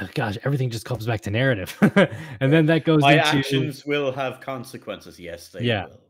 [0.00, 1.76] oh gosh, everything just comes back to narrative,
[2.40, 3.02] and then that goes.
[3.02, 5.18] My into, actions will have consequences.
[5.18, 5.86] Yes, they yeah.
[5.86, 6.00] will.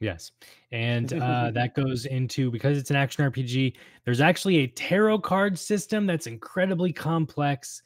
[0.00, 0.32] Yes.
[0.72, 5.58] And uh, that goes into because it's an action RPG, there's actually a tarot card
[5.58, 7.82] system that's incredibly complex.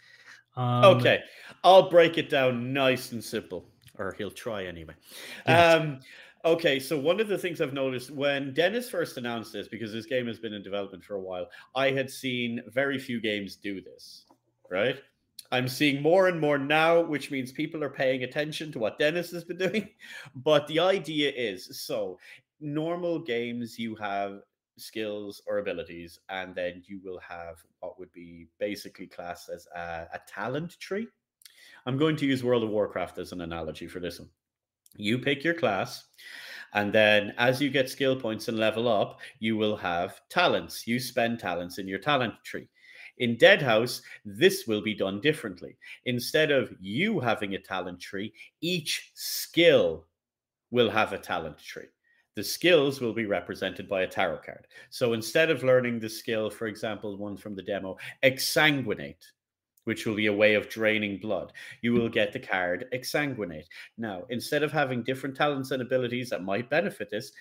[0.57, 1.21] Um, okay.
[1.63, 3.65] I'll break it down nice and simple,
[3.99, 4.95] or he'll try anyway.
[5.47, 5.81] Yes.
[5.81, 6.01] Um,
[6.43, 10.07] Okay, so one of the things I've noticed when Dennis first announced this, because this
[10.07, 13.83] game has been in development for a while, I had seen very few games do
[13.83, 14.25] this,
[14.71, 14.99] right?
[15.53, 19.31] I'm seeing more and more now, which means people are paying attention to what Dennis
[19.33, 19.91] has been doing.
[20.35, 22.19] But the idea is so
[22.59, 24.41] normal games, you have
[24.79, 30.07] skills or abilities, and then you will have what would be basically classed as a,
[30.15, 31.07] a talent tree.
[31.85, 34.31] I'm going to use World of Warcraft as an analogy for this one.
[34.97, 36.05] You pick your class,
[36.75, 40.87] and then as you get skill points and level up, you will have talents.
[40.87, 42.69] You spend talents in your talent tree.
[43.19, 45.77] In Deadhaus, this will be done differently.
[46.07, 50.07] Instead of you having a talent tree, each skill
[50.71, 51.89] will have a talent tree.
[52.37, 54.67] The skills will be represented by a tarot card.
[54.89, 59.27] So instead of learning the skill, for example, one from the demo, exsanguinate,
[59.91, 61.53] which will be a way of draining blood.
[61.83, 62.13] You will mm.
[62.13, 63.67] get the card Exsanguinate.
[63.99, 67.33] Now, instead of having different talents and abilities that might benefit this,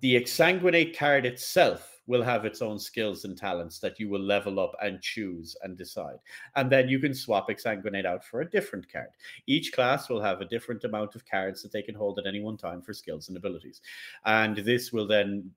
[0.00, 4.58] the Exsanguinate card itself will have its own skills and talents that you will level
[4.58, 6.16] up and choose and decide.
[6.56, 9.10] And then you can swap Exsanguinate out for a different card.
[9.46, 12.40] Each class will have a different amount of cards that they can hold at any
[12.40, 13.80] one time for skills and abilities.
[14.24, 15.52] And this will then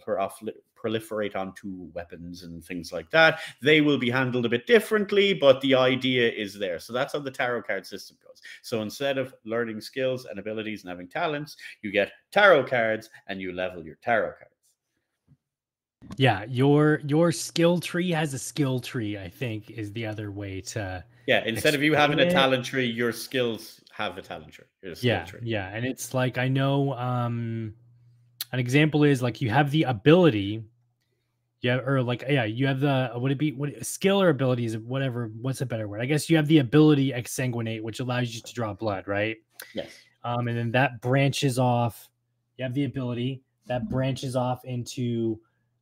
[0.86, 3.40] proliferate onto weapons and things like that.
[3.62, 6.80] They will be handled a bit differently, but the idea is there.
[6.80, 8.42] So that's how the tarot card system goes.
[8.62, 13.42] So instead of learning skills and abilities and having talents, you get tarot cards and
[13.42, 14.52] you level your tarot cards.
[16.18, 20.62] Yeah, your your skill tree has a skill tree, I think, is the other way
[20.62, 24.66] to Yeah, instead of you having a talent tree, your skills have a talent tree.
[24.84, 25.40] A yeah, tree.
[25.44, 25.70] yeah.
[25.70, 27.74] And it's like I know um
[28.52, 30.64] an example is like you have the ability
[31.66, 35.32] yeah, or like yeah, you have the would it be what skill or abilities, whatever.
[35.42, 36.00] What's a better word?
[36.00, 39.38] I guess you have the ability exsanguinate, which allows you to draw blood, right?
[39.74, 39.90] Yes.
[40.24, 42.08] Um, and then that branches off.
[42.58, 45.40] You have the ability that branches off into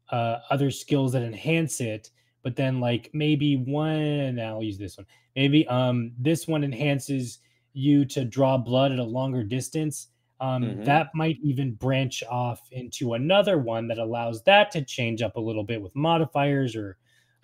[0.09, 2.11] uh, other skills that enhance it
[2.43, 7.39] but then like maybe one i'll use this one maybe um this one enhances
[7.73, 10.09] you to draw blood at a longer distance
[10.43, 10.83] um mm-hmm.
[10.83, 15.39] that might even branch off into another one that allows that to change up a
[15.39, 16.97] little bit with modifiers or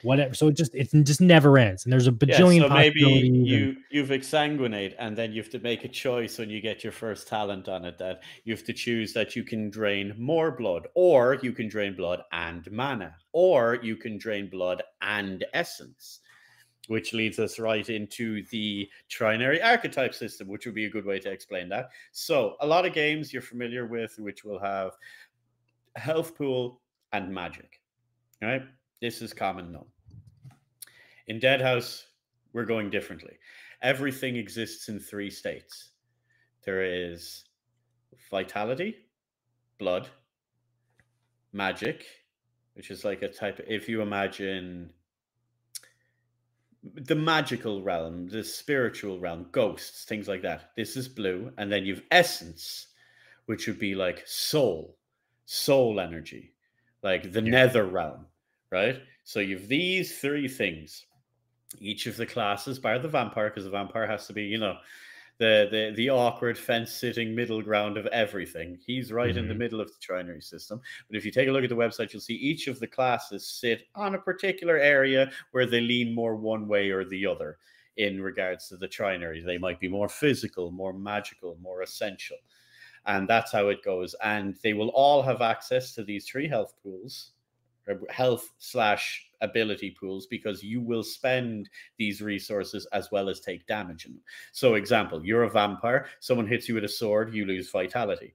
[0.04, 0.34] whatever.
[0.34, 2.62] So it just it just never ends, and there's a bajillion.
[2.62, 6.50] Yeah, so maybe you you've exsanguinate, and then you have to make a choice when
[6.50, 7.98] you get your first talent on it.
[7.98, 11.96] That you have to choose that you can drain more blood, or you can drain
[11.96, 16.20] blood and mana, or you can drain blood and essence.
[16.90, 21.20] Which leads us right into the trinary archetype system, which would be a good way
[21.20, 21.92] to explain that.
[22.12, 24.94] So, a lot of games you're familiar with, which will have
[25.96, 26.82] health pool
[27.14, 27.82] and magic,
[28.42, 28.64] right?
[29.02, 29.86] This is common known.
[31.28, 32.06] In Deadhaus,
[32.54, 33.38] we're going differently.
[33.84, 35.92] Everything exists in three states.
[36.66, 37.46] There is
[38.32, 38.96] vitality,
[39.78, 40.08] blood,
[41.54, 42.06] magic,
[42.74, 43.60] which is like a type.
[43.60, 44.92] Of, if you imagine
[46.84, 50.72] the magical realm, the spiritual realm, ghosts, things like that.
[50.78, 52.88] This is blue, and then you've essence,
[53.48, 54.98] which would be like soul,
[55.46, 56.54] soul energy,
[57.04, 57.52] like the yeah.
[57.52, 58.26] nether realm
[58.72, 59.02] right?
[59.24, 61.06] So you've these three things.
[61.80, 64.78] Each of the classes, bar the vampire, because the vampire has to be, you know,
[65.40, 68.78] the the the awkward fence sitting middle ground of everything.
[68.86, 69.40] He's right mm-hmm.
[69.40, 69.60] in the mm-hmm.
[69.60, 70.80] middle of the trinary system.
[71.10, 73.48] But if you take a look at the website, you'll see each of the classes
[73.48, 77.58] sit on a particular area where they lean more one way or the other
[77.98, 79.44] in regards to the trinary.
[79.44, 82.38] They might be more physical, more magical, more essential.
[83.06, 84.16] And that's how it goes.
[84.24, 87.32] And they will all have access to these three health pools
[88.10, 94.06] health slash ability pools because you will spend these resources as well as take damage
[94.06, 94.24] in them.
[94.52, 98.34] So, example, you're a vampire, someone hits you with a sword, you lose vitality.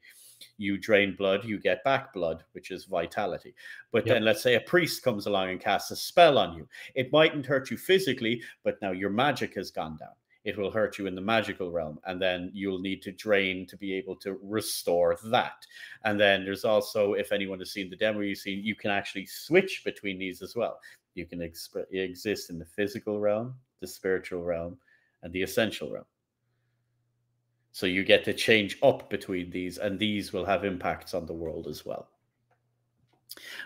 [0.58, 3.54] You drain blood, you get back blood, which is vitality.
[3.92, 4.16] But yep.
[4.16, 6.68] then let's say a priest comes along and casts a spell on you.
[6.94, 10.10] It mightn't hurt you physically, but now your magic has gone down
[10.44, 13.76] it will hurt you in the magical realm and then you'll need to drain to
[13.76, 15.66] be able to restore that.
[16.04, 19.26] And then there's also if anyone has seen the demo you've seen you can actually
[19.26, 20.78] switch between these as well.
[21.14, 24.78] You can exp- exist in the physical realm the spiritual realm
[25.22, 26.04] and the essential realm.
[27.72, 31.32] So you get to change up between these and these will have impacts on the
[31.32, 32.08] world as well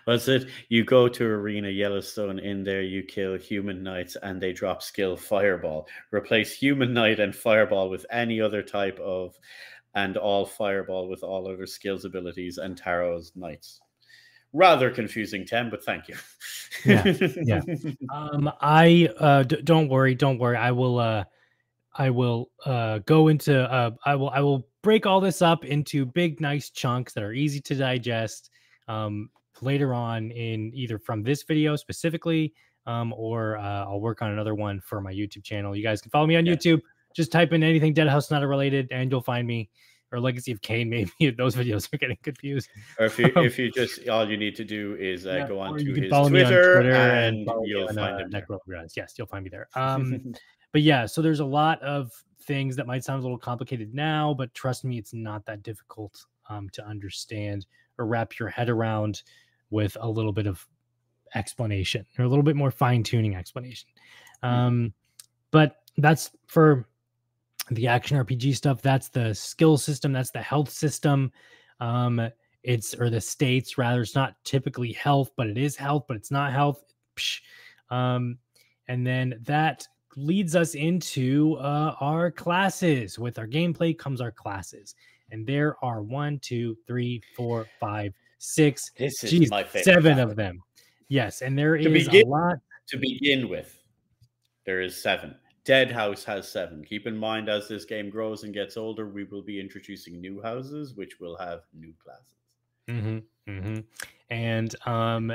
[0.05, 0.49] What's it?
[0.69, 5.17] You go to Arena Yellowstone in there, you kill human knights, and they drop skill
[5.17, 5.89] fireball.
[6.13, 9.39] Replace human knight and fireball with any other type of,
[9.95, 13.81] and all fireball with all other skills, abilities, and tarot's knights.
[14.53, 16.17] Rather confusing, Tim, but thank you.
[16.85, 17.05] yeah,
[17.43, 17.61] yeah.
[18.13, 20.57] Um, I uh, d- don't worry, don't worry.
[20.57, 20.99] I will.
[20.99, 21.25] Uh,
[21.95, 26.07] I will uh, go into uh, I will I will break all this up into
[26.07, 28.51] big nice chunks that are easy to digest
[28.87, 29.31] um,
[29.63, 32.53] later on in either from this video specifically
[32.87, 35.77] um, or uh, I'll work on another one for my YouTube channel.
[35.77, 36.55] You guys can follow me on yeah.
[36.55, 36.81] YouTube.
[37.15, 39.71] Just type in anything Deadhaus Not related and you'll find me
[40.13, 40.89] or Legacy of Kain.
[41.19, 42.69] Maybe those videos are getting confused.
[42.99, 45.61] Or if you if you just all you need to do is uh, yeah, go
[45.61, 48.89] on to his Twitter, on Twitter, and, and you'll find uh, him.
[48.97, 49.69] Yes, you'll find me there.
[49.77, 50.35] Um,
[50.73, 54.35] but yeah, so there's a lot of things that might sound a little complicated now,
[54.35, 57.67] but trust me, it's not that difficult um, to understand
[57.97, 59.23] or wrap your head around
[59.71, 60.67] with a little bit of
[61.35, 63.89] explanation or a little bit more fine tuning explanation.
[64.43, 64.49] Hmm.
[64.49, 64.95] Um,
[65.51, 66.89] but that's for
[67.71, 68.83] the action RPG stuff.
[68.83, 70.13] That's the skill system.
[70.13, 71.33] That's the health system.
[71.81, 72.31] Um,
[72.63, 74.03] it's or the states rather.
[74.03, 76.83] It's not typically health, but it is health, but it's not health.
[77.91, 78.39] Um,
[78.89, 83.19] and then that leads us into uh, our classes.
[83.19, 84.95] With our gameplay comes our classes,
[85.31, 88.91] and there are one, two, three, four, five, six.
[88.97, 89.85] This is geez, my favorite.
[89.85, 90.63] Seven of them.
[91.09, 93.83] Yes, and there to is begin, a lot to begin with.
[94.65, 95.35] There is seven.
[95.65, 96.85] Deadhaus has seven.
[96.85, 100.41] Keep in mind, as this game grows and gets older, we will be introducing new
[100.41, 102.25] houses, which will have new classes.
[102.89, 103.81] Mm-hmm, mm-hmm.
[104.31, 105.35] And um,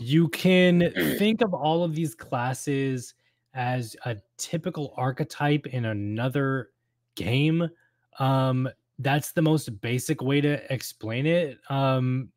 [0.00, 3.14] you can think of all of these classes
[3.54, 6.70] as a typical archetype in another
[7.14, 7.68] game.
[8.18, 11.58] Um, that's the most basic way to explain it.
[11.70, 12.30] Um,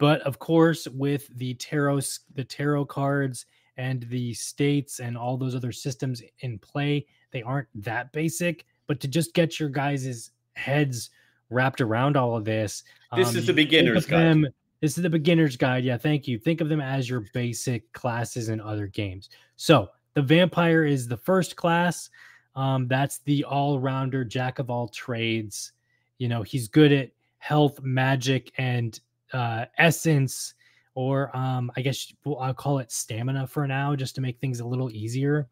[0.00, 2.00] but of course, with the tarot,
[2.34, 3.44] the tarot cards
[3.76, 8.64] and the states and all those other systems in play, they aren't that basic.
[8.86, 11.10] But to just get your guys' heads
[11.50, 12.82] wrapped around all of this,
[13.14, 14.20] this um, is the beginner's guide.
[14.20, 14.46] Them,
[14.80, 15.84] this is the beginner's guide.
[15.84, 16.38] Yeah, thank you.
[16.38, 19.28] Think of them as your basic classes in other games.
[19.56, 22.08] So the vampire is the first class.
[22.56, 25.72] Um, that's the all-rounder, jack of all trades.
[26.16, 28.98] You know, he's good at health, magic, and
[29.32, 30.54] uh, essence,
[30.94, 34.66] or um, I guess I'll call it stamina for now, just to make things a
[34.66, 35.48] little easier.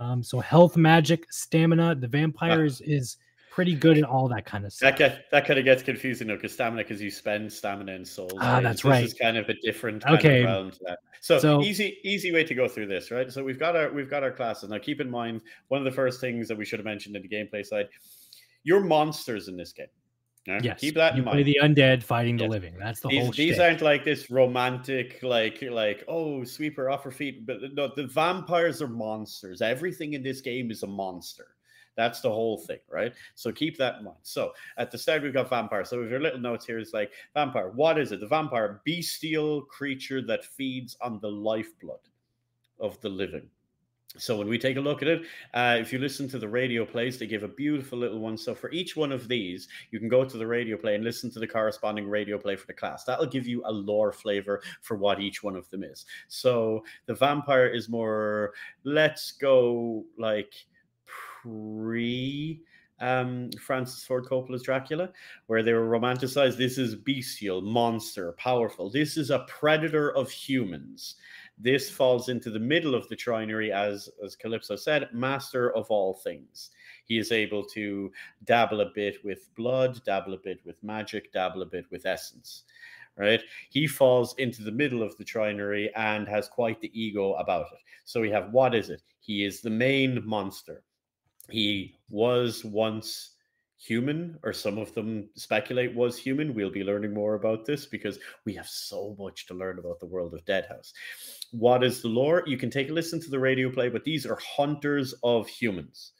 [0.00, 1.96] Um, so health, magic, stamina.
[1.96, 3.16] The vampire is, is
[3.50, 4.92] pretty good at all that kind of stuff.
[4.92, 8.06] That get, that kind of gets confusing though, because stamina, because you spend stamina and
[8.06, 8.32] souls.
[8.38, 9.00] Ah, that's this right.
[9.02, 10.70] This is kind of a different okay.
[11.20, 13.32] So, so, easy, easy way to go through this, right?
[13.32, 14.78] So we've got our we've got our classes now.
[14.78, 17.28] Keep in mind one of the first things that we should have mentioned in the
[17.28, 17.88] gameplay side:
[18.62, 19.88] your monsters in this game.
[20.48, 20.64] Right?
[20.64, 21.34] Yes, keep that in you mind.
[21.34, 22.46] Play the undead fighting yes.
[22.46, 22.74] the living.
[22.78, 23.32] That's the these, whole.
[23.32, 28.06] These aren't like this romantic, like like oh sweeper off her feet, but no, the
[28.06, 29.60] vampires are monsters.
[29.60, 31.48] Everything in this game is a monster.
[31.96, 33.12] That's the whole thing, right?
[33.34, 34.18] So keep that in mind.
[34.22, 35.84] So at the start, we've got vampire.
[35.84, 37.70] So with your little notes here, it's like vampire.
[37.70, 38.20] What is it?
[38.20, 41.98] The vampire, bestial creature that feeds on the lifeblood
[42.78, 43.50] of the living.
[44.16, 46.86] So when we take a look at it, uh, if you listen to the radio
[46.86, 48.38] plays, they give a beautiful little one.
[48.38, 51.30] So for each one of these, you can go to the radio play and listen
[51.32, 53.04] to the corresponding radio play for the class.
[53.04, 56.06] That'll give you a lore flavor for what each one of them is.
[56.28, 60.54] So the vampire is more, let's go like
[61.04, 62.62] pre
[63.00, 65.10] um, Francis Ford Coppola's Dracula,
[65.46, 66.56] where they were romanticized.
[66.56, 68.90] This is bestial, monster, powerful.
[68.90, 71.16] This is a predator of humans.
[71.60, 76.14] This falls into the middle of the trinary, as as Calypso said, master of all
[76.14, 76.70] things.
[77.04, 78.12] He is able to
[78.44, 82.64] dabble a bit with blood, dabble a bit with magic, dabble a bit with essence.
[83.16, 83.42] Right?
[83.70, 87.80] He falls into the middle of the trinary and has quite the ego about it.
[88.04, 89.02] So we have what is it?
[89.18, 90.84] He is the main monster
[91.50, 93.30] he was once
[93.78, 96.54] human, or some of them speculate was human.
[96.54, 100.06] We'll be learning more about this because we have so much to learn about the
[100.06, 100.92] world of Deadhaus.
[101.52, 102.42] What is the lore?
[102.46, 106.12] You can take a listen to the radio play, but these are hunters of humans.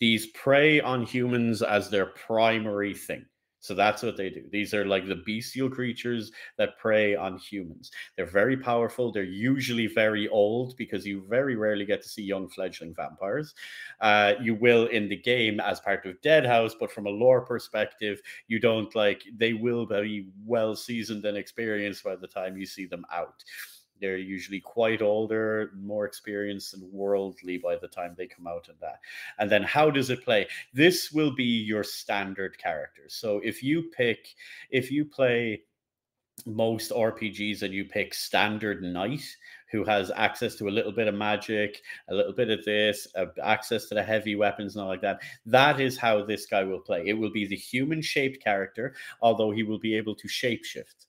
[0.00, 3.26] These prey on humans as their primary thing.
[3.62, 4.42] So that's what they do.
[4.50, 7.92] These are like the bestial creatures that prey on humans.
[8.16, 9.12] They're very powerful.
[9.12, 13.54] They're usually very old because you very rarely get to see young fledgling vampires.
[14.00, 18.20] Uh, you will in the game as part of Deadhaus, but from a lore perspective,
[18.48, 22.86] you don't like, they will be well seasoned and experienced by the time you see
[22.86, 23.44] them out.
[24.02, 28.80] They're usually quite older, more experienced and worldly by the time they come out of
[28.80, 28.98] that.
[29.38, 30.48] And then how does it play?
[30.74, 33.02] This will be your standard character.
[33.06, 34.34] So if you pick,
[34.70, 35.62] if you play
[36.46, 39.22] most RPGs and you pick standard knight
[39.70, 43.26] who has access to a little bit of magic, a little bit of this, uh,
[43.40, 45.20] access to the heavy weapons and all like that.
[45.46, 47.04] That is how this guy will play.
[47.06, 51.06] It will be the human shaped character, although he will be able to shapeshift.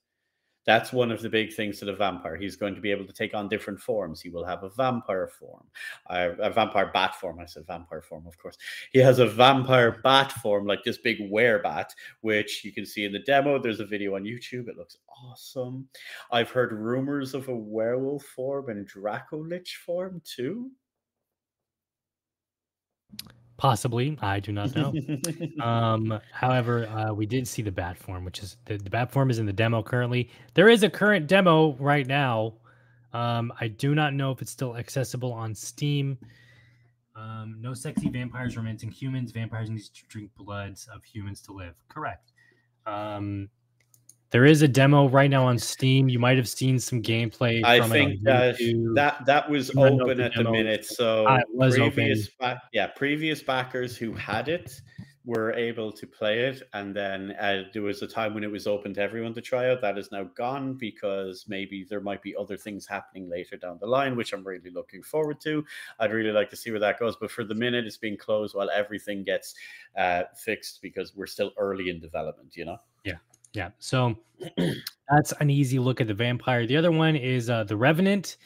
[0.66, 2.36] That's one of the big things to the vampire.
[2.36, 4.20] He's going to be able to take on different forms.
[4.20, 5.64] He will have a vampire form,
[6.08, 7.38] a vampire bat form.
[7.38, 8.56] I said vampire form, of course.
[8.92, 11.90] He has a vampire bat form, like this big werebat,
[12.22, 13.58] which you can see in the demo.
[13.58, 14.68] There's a video on YouTube.
[14.68, 15.88] It looks awesome.
[16.32, 20.70] I've heard rumors of a werewolf form and Dracolich form too.
[23.56, 24.92] Possibly, I do not know.
[25.62, 29.30] um, however, uh, we did see the bat form, which is the, the bat form
[29.30, 30.28] is in the demo currently.
[30.54, 32.54] There is a current demo right now.
[33.12, 36.18] Um, I do not know if it's still accessible on Steam.
[37.14, 39.30] Um, no sexy vampires romancing humans.
[39.30, 41.74] Vampires need to drink bloods of humans to live.
[41.88, 42.32] Correct.
[42.86, 43.48] Um,
[44.34, 46.08] there is a demo right now on Steam.
[46.08, 47.64] You might have seen some gameplay.
[47.64, 48.56] I think that
[48.96, 50.84] that that was open at the minute.
[50.84, 54.82] So ah, was previous, ba- yeah, previous backers who had it
[55.24, 58.66] were able to play it, and then uh, there was a time when it was
[58.66, 59.80] open to everyone to try out.
[59.80, 63.86] That is now gone because maybe there might be other things happening later down the
[63.86, 65.64] line, which I'm really looking forward to.
[66.00, 68.56] I'd really like to see where that goes, but for the minute, it's being closed
[68.56, 69.54] while everything gets
[69.96, 72.56] uh, fixed because we're still early in development.
[72.56, 72.78] You know.
[73.54, 73.70] Yeah.
[73.78, 74.18] So
[75.08, 76.66] that's an easy look at the vampire.
[76.66, 78.36] The other one is uh, the Revenant.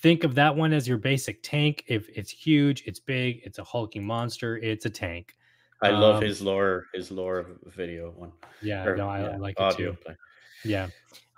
[0.00, 1.82] Think of that one as your basic tank.
[1.88, 5.34] If it's huge, it's big, it's a hulking monster, it's a tank.
[5.82, 8.30] I um, love his lore, his lore video one.
[8.62, 9.96] Yeah, or, no, I yeah, like it too.
[10.04, 10.16] Play.
[10.64, 10.88] Yeah.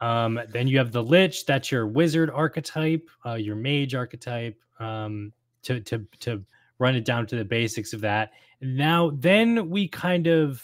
[0.01, 1.47] Um, then you have the Lich.
[1.47, 4.59] That's your wizard archetype, uh, your mage archetype.
[4.79, 6.45] Um, to to to
[6.79, 8.33] run it down to the basics of that.
[8.61, 10.63] Now, then we kind of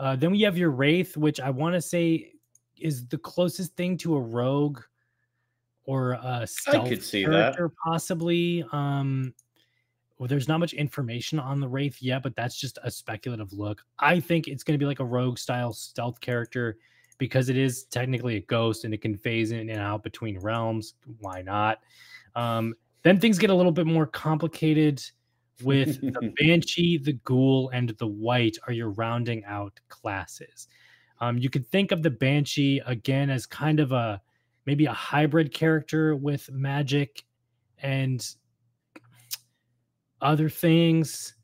[0.00, 2.32] uh, then we have your Wraith, which I want to say
[2.78, 4.80] is the closest thing to a rogue
[5.84, 7.74] or a stealth I could see character, that.
[7.84, 8.64] possibly.
[8.72, 9.34] Um,
[10.18, 13.82] well, there's not much information on the Wraith yet, but that's just a speculative look.
[13.98, 16.78] I think it's going to be like a rogue style stealth character
[17.18, 20.94] because it is technically a ghost and it can phase in and out between realms.
[21.18, 21.80] Why not?
[22.34, 25.02] Um, then things get a little bit more complicated
[25.62, 30.68] with the banshee, the ghoul, and the Wight are your rounding out classes.
[31.20, 34.20] Um, you could think of the banshee again as kind of a
[34.66, 37.24] maybe a hybrid character with magic
[37.82, 38.26] and
[40.20, 41.34] other things.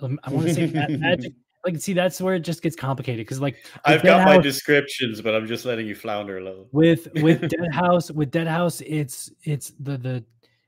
[0.00, 0.66] Um, I want to say
[0.98, 1.32] magic.
[1.64, 3.56] Like, see, that's where it just gets complicated because, like,
[3.86, 6.68] I've got House, my descriptions, but I'm just letting you flounder a little.
[6.72, 10.24] With with Dead House, with Deadhaus, it's it's the the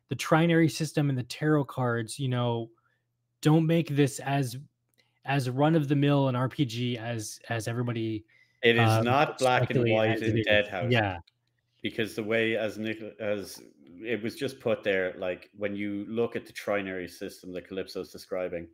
[0.09, 2.19] the trinary system and the tarot cards.
[2.19, 2.71] You know,
[3.43, 4.57] don't make this as
[5.25, 8.25] as run of the mill an RPG as as everybody.
[8.63, 10.91] It is um, not black and white in Deadhaus.
[10.91, 11.19] Yeah,
[11.83, 13.63] because the way as Nick as
[14.03, 18.11] it was just put there, like when you look at the trinary system that Calypso's
[18.11, 18.69] describing,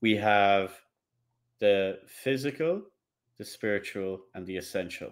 [0.00, 0.72] we have
[1.60, 2.82] the physical,
[3.38, 5.10] the spiritual, and the essential.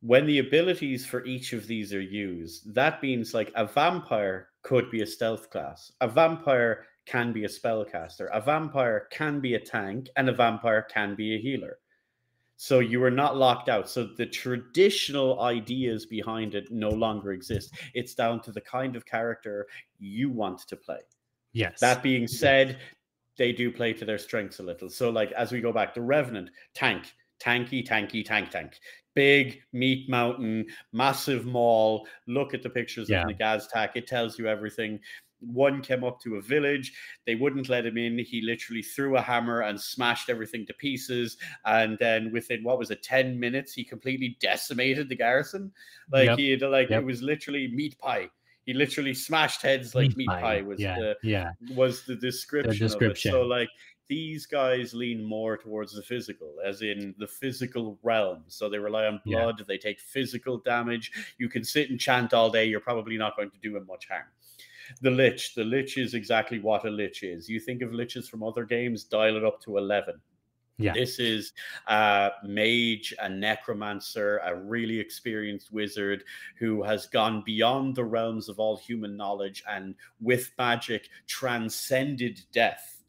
[0.00, 4.90] When the abilities for each of these are used, that means like a vampire could
[4.90, 5.90] be a stealth class.
[6.00, 8.28] A vampire can be a spellcaster.
[8.32, 11.78] A vampire can be a tank, and a vampire can be a healer.
[12.56, 13.88] So you are not locked out.
[13.88, 17.74] So the traditional ideas behind it no longer exist.
[17.94, 19.66] It's down to the kind of character
[19.98, 21.00] you want to play.
[21.52, 21.80] Yes.
[21.80, 22.78] That being said,
[23.36, 24.88] they do play to their strengths a little.
[24.88, 28.80] So, like as we go back, the Revenant, tank, tanky, tanky, tank, tank.
[29.14, 32.06] Big meat mountain, massive mall.
[32.26, 33.22] Look at the pictures yeah.
[33.22, 33.90] of the Gaztak.
[33.94, 35.00] It tells you everything
[35.40, 36.92] one came up to a village
[37.26, 41.36] they wouldn't let him in he literally threw a hammer and smashed everything to pieces
[41.66, 45.70] and then within what was it 10 minutes he completely decimated the garrison
[46.10, 46.38] like yep.
[46.38, 47.02] he had like yep.
[47.02, 48.28] it was literally meat pie
[48.64, 50.40] he literally smashed heads like meat, meat pie.
[50.40, 50.62] pie.
[50.62, 53.30] was yeah, the yeah was the description, the description.
[53.30, 53.68] so like
[54.08, 58.44] these guys lean more towards the physical, as in the physical realm.
[58.46, 59.64] So they rely on blood, yeah.
[59.66, 61.10] they take physical damage.
[61.38, 64.06] You can sit and chant all day, you're probably not going to do him much
[64.08, 64.26] harm
[65.00, 65.54] the lich.
[65.54, 67.48] The lich is exactly what a lich is.
[67.48, 70.20] You think of liches from other games, dial it up to 11.
[70.78, 70.92] Yeah.
[70.92, 71.52] This is
[71.86, 76.22] a mage, a necromancer, a really experienced wizard
[76.58, 83.02] who has gone beyond the realms of all human knowledge and with magic transcended death.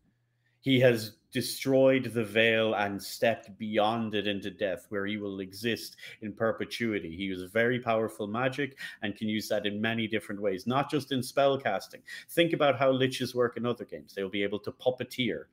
[0.61, 5.95] He has destroyed the veil and stepped beyond it into death, where he will exist
[6.23, 7.15] in perpetuity.
[7.15, 11.11] He is very powerful magic and can use that in many different ways, not just
[11.11, 12.01] in spell casting.
[12.31, 14.15] Think about how liches work in other games.
[14.15, 15.43] They'll be able to puppeteer.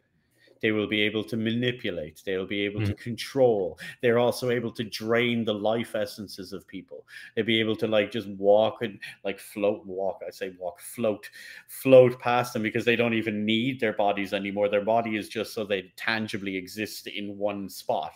[0.60, 2.84] They will be able to manipulate they'll be able Mhm.
[2.84, 7.76] to control they're also able to drain the life essences of people they'll be able
[7.76, 11.30] to like just walk and like float walk i say walk float
[11.68, 15.52] float past them because they don't even need their bodies anymore their body is just
[15.54, 18.12] so they tangibly exist in one spot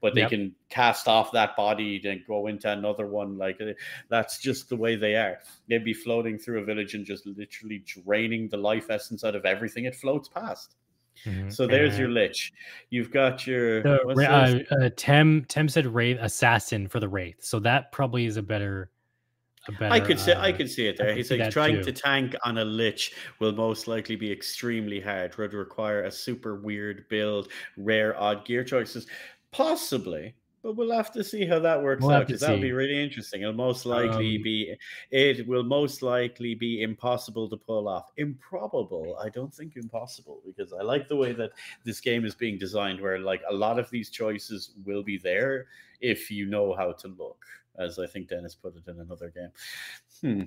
[0.00, 0.26] but they Yep.
[0.26, 3.72] can cast off that body and go into another one like uh,
[4.08, 5.38] that's just the way they are
[5.68, 9.44] they'd be floating through a village and just literally draining the life essence out of
[9.44, 10.76] everything it floats past
[11.26, 11.52] Mhm.
[11.52, 12.52] so there's your lich.
[12.90, 17.58] You've got your the uh, uh, Tem Tem said wraith assassin for the wraith, so
[17.60, 18.90] that probably is a better.
[19.68, 21.14] A better I could see I uh, could see it there.
[21.14, 21.84] He's like trying too.
[21.84, 25.36] to tank on a lich will most likely be extremely hard.
[25.36, 29.06] Would require a super weird build, rare odd gear choices,
[29.52, 30.34] possibly.
[30.62, 33.42] But we'll have to see how that works We'll out because that'll be really interesting.
[33.42, 34.76] It'll most likely Um, be
[35.10, 38.12] it will most likely be impossible to pull off.
[38.16, 39.16] Improbable.
[39.20, 41.50] I don't think impossible because I like the way that
[41.84, 45.66] this game is being designed where like a lot of these choices will be there
[46.00, 47.44] if you know how to look,
[47.78, 49.50] as I think Dennis put it in another game.
[50.20, 50.42] Hmm.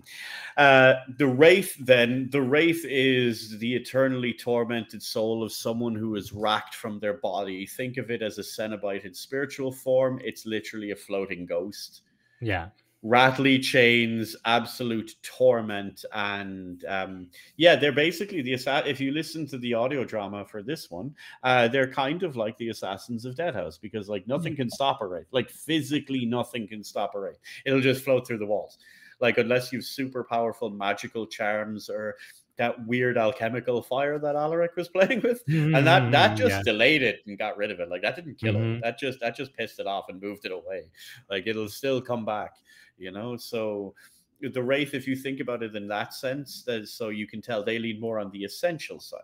[0.57, 6.31] Uh, the Wraith, then, the Wraith is the eternally tormented soul of someone who is
[6.31, 7.65] racked from their body.
[7.65, 10.21] Think of it as a Cenobite in spiritual form.
[10.23, 12.01] It's literally a floating ghost.
[12.41, 12.69] Yeah,
[13.07, 18.53] Rattly chains, absolute torment, and um, yeah, they're basically the
[18.87, 22.57] if you listen to the audio drama for this one, uh, they're kind of like
[22.57, 26.83] the assassins of Deadhaus because like nothing can stop a wraith, like physically nothing can
[26.83, 27.37] stop a wraith.
[27.63, 28.79] It'll just float through the walls,
[29.19, 32.15] like unless you've super powerful magical charms or
[32.57, 36.61] that weird alchemical fire that Alaric was playing with, and that that just Yeah.
[36.63, 37.87] delayed it and got rid of it.
[37.87, 38.77] Like that didn't kill Mhm.
[38.77, 38.81] it.
[38.81, 40.85] That just that just pissed it off and moved it away.
[41.29, 42.53] Like it'll still come back,
[42.97, 43.37] you know.
[43.37, 43.93] So
[44.41, 47.63] the wraith, if you think about it in that sense, that so you can tell
[47.63, 49.21] they lean more on the essential side.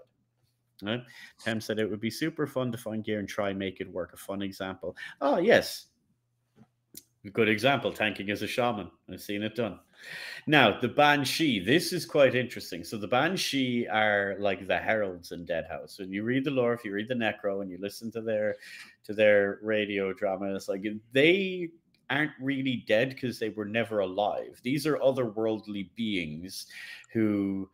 [0.84, 1.02] Right?
[1.40, 4.14] Tem said it would be super fun to find gear and try make it work.
[4.14, 4.96] A fun example.
[5.20, 5.88] Oh yes,
[7.34, 7.94] good example.
[7.94, 8.90] Tanking as a shaman.
[9.12, 9.80] I've seen it done.
[10.48, 12.84] Now, the Banshee, this is quite interesting.
[12.84, 16.00] So, the Banshee are like the heralds in Deadhaus.
[16.00, 18.56] When you read the lore, if you read the Necro and you listen to their
[19.04, 21.70] to their radio drama, it's like they
[22.12, 24.60] aren't really dead because they were never alive.
[24.64, 26.68] These are otherworldly beings
[27.14, 27.70] who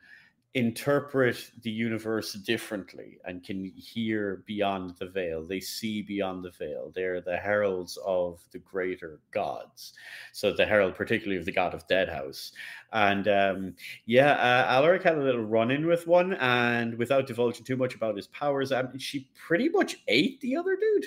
[0.54, 5.46] interpret the universe differently and can hear beyond the veil.
[5.46, 6.92] They see beyond the veil.
[6.96, 9.94] They're the heralds of the greater gods.
[10.32, 12.54] So the herald, particularly of the god of Deadhaus.
[12.92, 13.76] And um,
[14.08, 17.94] yeah, uh, Alaric had a little run in with one, and without divulging too much
[17.94, 21.06] about his powers, um, she pretty much ate the other dude.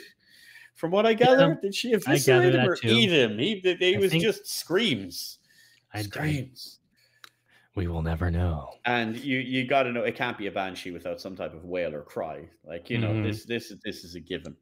[0.74, 2.88] From what I gather, did she gather eviscerate him or too.
[2.88, 3.38] eat him?
[3.38, 5.38] He, he, he was think- just screams,
[5.92, 6.78] I, I, screams.
[7.76, 8.70] we will never know.
[8.86, 11.64] and you you got to know it can't be a banshee without some type of
[11.64, 13.24] wail or cry like you know Mhm.
[13.26, 14.56] this this this is a given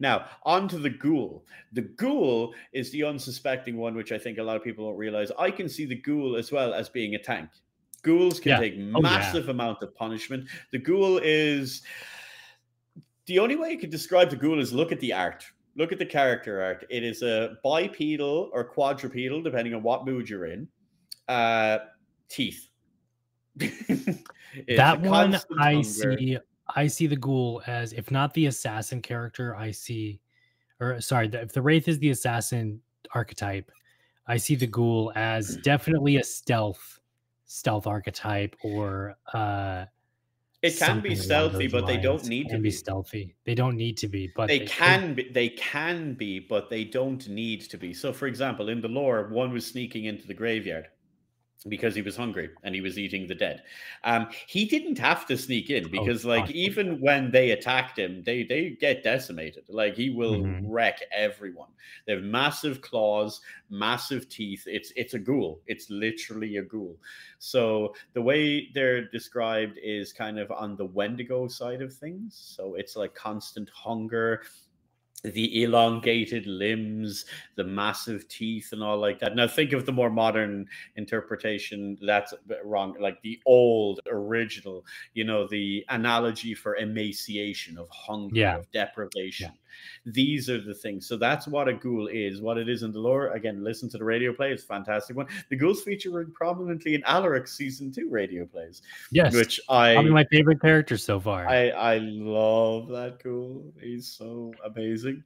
[0.00, 4.42] now on to the ghoul the ghoul is the unsuspecting one which i think a
[4.42, 7.18] lot of people don't realize i can see the ghoul as well as being a
[7.22, 7.48] tank
[8.02, 8.58] ghouls can Yeah.
[8.60, 8.98] take yeah.
[9.00, 11.82] massive amount of punishment the ghoul is
[13.28, 15.44] the only way you could describe the ghoul is look at the art
[15.76, 20.28] look at the character art it is a bipedal or quadrupedal depending on what mood
[20.28, 20.66] you're in
[21.28, 21.78] uh
[22.28, 22.68] teeth
[23.56, 25.82] that one I hunger.
[25.84, 26.38] see.
[26.76, 29.56] I see the ghoul as if not the assassin character.
[29.56, 30.20] I see,
[30.80, 32.80] or sorry, the- if the wraith is the assassin
[33.14, 33.70] archetype,
[34.26, 37.00] I see the ghoul as definitely a stealth
[37.46, 39.86] stealth archetype or uh
[40.62, 43.34] it can be stealthy but they don't need to be stealthy.
[43.44, 46.84] They don't need to be, but they could- can be they can be but they
[46.84, 47.94] don't need to be.
[47.94, 50.88] So for example in the lore one was sneaking into the graveyard
[51.66, 53.62] because he was hungry and he was eating the dead.
[54.04, 56.50] Um he didn't have to sneak in because like God.
[56.50, 59.64] even when they attacked him they they get decimated.
[59.68, 60.62] Like he will Mhm.
[60.62, 61.70] wreck everyone.
[62.06, 63.40] They have massive claws
[63.70, 64.64] massive teeth.
[64.66, 65.62] It's it's a ghoul.
[65.66, 66.98] It's literally a ghoul.
[67.38, 72.36] So the way they're described is kind of on the wendigo side of things.
[72.36, 74.42] So it's like constant hunger
[75.24, 77.24] the elongated limbs,
[77.56, 79.34] the massive teeth, and all like that.
[79.34, 80.66] Now, think of the more modern
[80.96, 81.98] interpretation.
[82.00, 82.94] That's a bit wrong.
[83.00, 88.58] Like the old original, you know, the analogy for emaciation, of hunger, Yeah.
[88.58, 89.52] of deprivation.
[90.06, 91.06] These are the things.
[91.06, 92.40] So that's what a ghoul is.
[92.40, 93.28] What it is in the lore.
[93.28, 94.52] Again, listen to the radio play.
[94.52, 95.26] It's a fantastic one.
[95.50, 98.82] The ghouls feature prominently in Alaric season two radio plays.
[99.10, 101.48] Yes, which I probably my favorite character so far.
[101.48, 103.72] I I love that ghoul.
[103.80, 105.24] He's so amazing.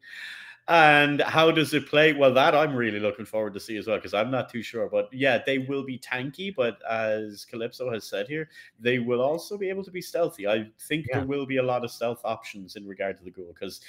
[0.68, 2.12] And how does it play?
[2.12, 4.88] Well, that I'm really looking forward to see as well because I'm not too sure.
[4.88, 8.48] But yeah, they will be tanky, but as Calypso has said here,
[8.78, 10.46] they will also be able to be stealthy.
[10.46, 11.18] I think Yeah.
[11.18, 13.80] there will be a lot of stealth options in regard to the ghoul because.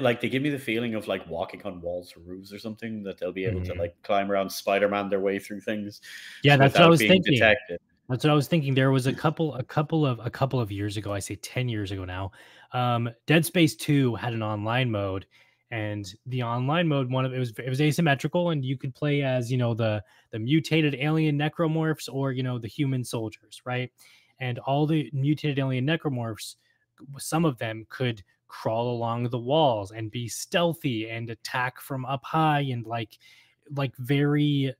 [0.00, 3.02] Like they give me the feeling of like walking on walls or roofs or something
[3.02, 3.78] that they'll be able to Mhm.
[3.78, 6.00] like climb around Spider-Man their way through things.
[6.42, 7.34] yeah, that's what I was thinking.
[7.34, 7.80] Detected.
[8.08, 8.74] That's what I was thinking.
[8.74, 11.12] There was a couple, a couple of, a couple of years ago.
[11.12, 12.32] I say ten years ago now.
[12.72, 15.26] Um, Dead Space Two had an online mode,
[15.70, 19.22] and the online mode one of it was it was asymmetrical, and you could play
[19.22, 23.90] as you know the the mutated alien necromorphs or you know the human soldiers, right?
[24.40, 26.56] And all the mutated alien necromorphs,
[27.18, 28.22] some of them could
[28.52, 33.18] crawl along the walls and be stealthy and attack from up high and like
[33.74, 34.70] like very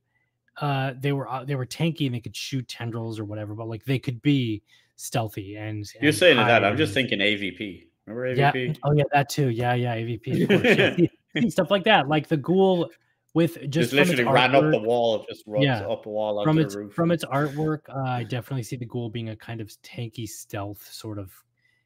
[0.61, 3.67] uh they were uh, they were tanky and they could shoot tendrils or whatever but
[3.67, 4.61] like they could be
[4.95, 6.63] stealthy and You're and saying that.
[6.63, 7.87] I'm just thinking AVP.
[8.05, 8.77] Remember yeah AVP?
[8.83, 11.49] oh yeah that too yeah yeah avp yeah.
[11.49, 12.91] Stuff like that like the ghoul
[13.33, 15.79] with just, just, literally ran up the wall, just runs Yeah.
[15.87, 16.93] up a wall from its roof.
[16.93, 20.87] from its artwork uh, i definitely see the ghoul being a kind of tanky stealth
[20.93, 21.31] sort of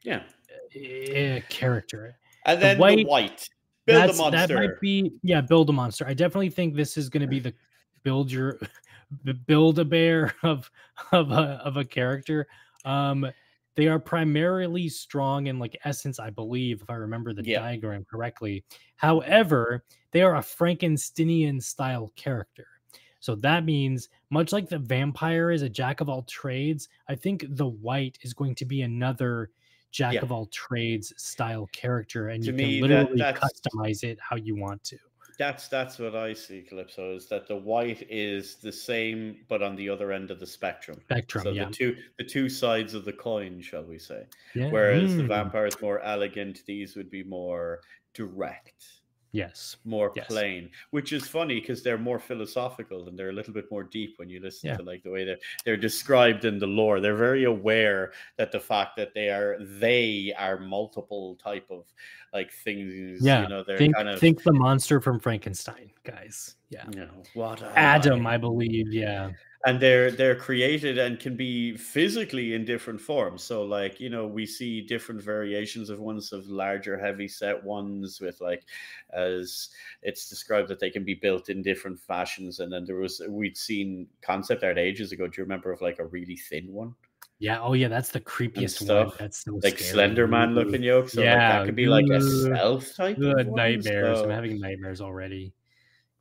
[0.03, 0.23] yeah,
[0.75, 3.49] uh, character and then the wight- wight,
[3.85, 4.31] build a monster.
[4.31, 6.05] That might be yeah, build a monster.
[6.07, 7.53] I definitely think this is going to be the
[8.03, 8.59] build your
[9.23, 10.69] the build a bear of
[11.11, 12.47] of a of a character.
[12.85, 13.27] Um,
[13.75, 17.59] they are primarily strong in like essence, I believe, if I remember the Yeah.
[17.59, 18.63] diagram correctly.
[18.95, 22.65] However, they are a Frankensteinian style character.
[23.19, 27.45] So that means, much like the vampire is a jack of all trades, I think
[27.49, 29.51] the wight is going to be another
[29.91, 30.21] jack Yeah.
[30.21, 34.35] of all trades style character, and To you me, can literally that's- customize it how
[34.35, 34.97] you want to.
[35.39, 37.15] That's that's what I see, Calypso.
[37.15, 40.99] Is that the wight is the same, but on the other end of the spectrum.
[41.03, 41.65] Spectrum, so yeah.
[41.65, 44.25] the two the two sides of the coin, shall we say?
[44.55, 44.71] yeah.
[44.71, 47.81] Whereas the Mm, vampire is more elegant, these would be more
[48.15, 48.96] direct.
[49.31, 49.77] Yes.
[49.83, 50.27] more Yes.
[50.27, 54.17] plain, which is funny because they're more philosophical and they're a little bit more deep
[54.17, 54.77] when you listen Yeah.
[54.77, 56.99] to like the way they're they're described in the lore.
[56.99, 61.85] They're very aware that the fact that they are they are multiple type of
[62.33, 63.21] like things.
[63.21, 66.55] Yeah, you know, they're Think kind of think the monster from Frankenstein, guys.
[66.69, 66.83] Yeah.
[66.91, 68.33] you know what Adam, lie.
[68.33, 68.91] I believe.
[68.91, 69.31] Yeah.
[69.67, 74.25] And they're they're created and can be physically in different forms so like you know
[74.25, 78.63] we see different variations of ones of larger heavy set ones with like
[79.13, 79.69] as
[80.03, 83.57] it's described that they can be built in different fashions and then there was we'd
[83.57, 86.93] seen concept art ages ago do you remember of like a really thin one
[87.39, 87.59] Yeah.
[87.61, 87.87] Oh, yeah.
[87.87, 88.87] That's the creepiest one.
[88.87, 89.91] stuff, That's so like scary.
[89.93, 93.45] slender man looking yoke so like Yeah, that could be like a stealth type Good
[93.47, 94.17] one, nightmares.
[94.17, 95.53] so- I'm having nightmares already.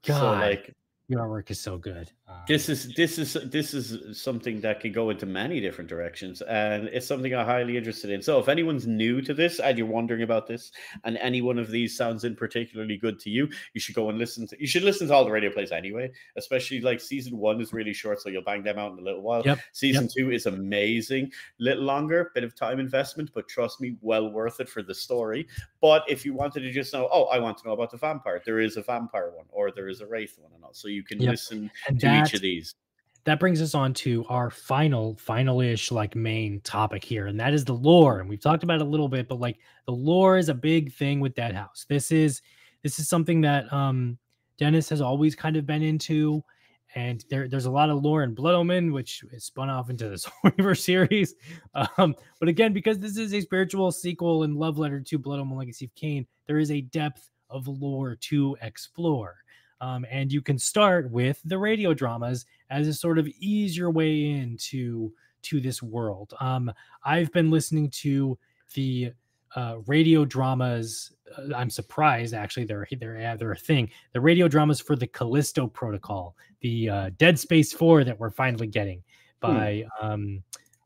[0.05, 0.75] so God, like
[1.09, 2.11] your artwork is so good.
[2.29, 6.43] Um, this is this is this is something that can go into many different directions
[6.43, 8.21] and it's something i'm highly interested in.
[8.21, 10.73] So if anyone's new to this and you're wondering about this
[11.05, 14.19] and any one of these sounds in particularly good to you you should go and
[14.19, 17.61] listen to you should listen to all the radio plays anyway especially like season one
[17.61, 19.43] is really short so you'll bang them out in a little while.
[19.45, 21.27] Yep, season two is amazing.
[21.27, 21.31] A
[21.63, 25.47] little longer bit of time investment but trust me well worth it for the story.
[25.81, 28.43] But if you wanted to just know oh i want to know about the vampire
[28.45, 31.05] there is a vampire one or there is a wraith one and all so you
[31.05, 31.31] can Yep.
[31.31, 32.75] listen and to each of these
[33.27, 37.65] that brings us on to our final, final-ish like main topic here, and that is
[37.65, 38.21] the lore.
[38.21, 40.93] And we've talked about it a little bit, but like the lore is a big
[40.93, 41.87] thing with Deadhaus.
[41.89, 42.41] This is
[42.85, 44.17] this is something that um
[44.59, 46.43] Dennis has always kind of been into.
[46.95, 50.09] And there, there's a lot of lore in Blood Omen, which is spun off into
[50.09, 51.35] this Horror series.
[51.75, 55.59] Um, but again, because this is a spiritual sequel and love letter to Blood Omen
[55.59, 59.37] Legacy of Kain, there is a depth of lore to explore.
[59.81, 63.91] Um, and you can start with the radio dramas as a sort of ease your
[63.91, 65.13] way into
[65.43, 66.35] to this world.
[66.41, 66.73] Um,
[67.05, 68.39] I've been listening to
[68.75, 69.13] the
[69.55, 71.13] uh, radio dramas.
[71.37, 73.91] Uh, I'm surprised actually they're they're they're a thing.
[74.13, 78.67] The radio dramas for the Callisto Protocol, the uh, Dead Space Four that we're finally
[78.67, 79.03] getting
[79.41, 80.43] by um,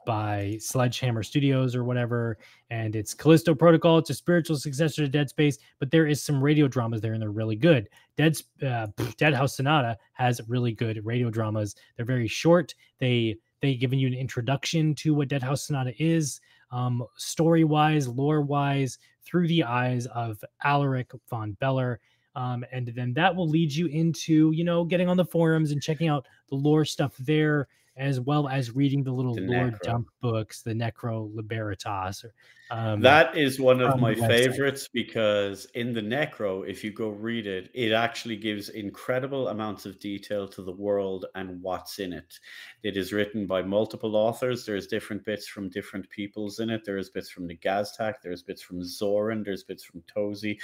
[0.07, 2.39] by Sledgehammer Studios or whatever.
[2.71, 3.99] And it's Callisto Protocol.
[3.99, 7.23] It's a spiritual successor to Dead Space, but there is some radio dramas there, and
[7.23, 7.89] they're really good.
[8.17, 8.89] Dead uh,
[9.19, 11.77] Deadhaus Sonata has really good radio dramas.
[11.97, 12.75] They're very short.
[12.99, 16.41] They they giving you an introduction to what Deadhaus Sonata is,
[16.71, 22.01] um, story wise, lore wise, through the eyes of Alaric von Beller.
[22.37, 25.83] Um, and then that will lead you into, you know, getting on the forums and
[25.83, 29.81] checking out the lore stuff there, as well as reading the little The lore Necro.
[29.83, 32.35] dump books, the Necro Liberitas, or
[32.71, 37.09] Um, That is one of on my favorites because in the Necro, if you go
[37.09, 42.13] read it, it actually gives incredible amounts of detail to the world and what's in
[42.13, 42.39] it.
[42.85, 44.65] It is written by multiple authors.
[44.65, 46.83] There's different bits from different peoples in it.
[46.85, 50.57] There's bits from the Gaztak, there's bits from Zoran, there's bits from Tozy,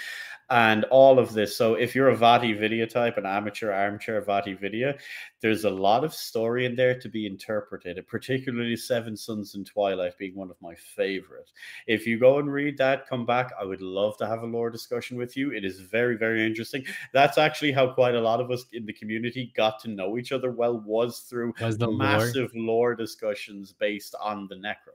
[0.49, 1.57] and all of this.
[1.57, 5.01] So if you're a VaatiVidya type, an amateur armchair VaatiVidya,
[5.41, 10.17] there's a lot of story in there to be interpreted, particularly Seven Suns and Twilight
[10.19, 11.51] being one of my favorite.
[11.97, 13.53] If you go and read that, come back.
[13.59, 15.53] I would love to have a lore discussion with you.
[15.53, 16.85] It is very, very interesting.
[17.13, 20.31] That's actually how quite a lot of us in the community got to know each
[20.31, 21.99] other well, was through was the lore.
[21.99, 24.95] massive lore discussions based on the Necro.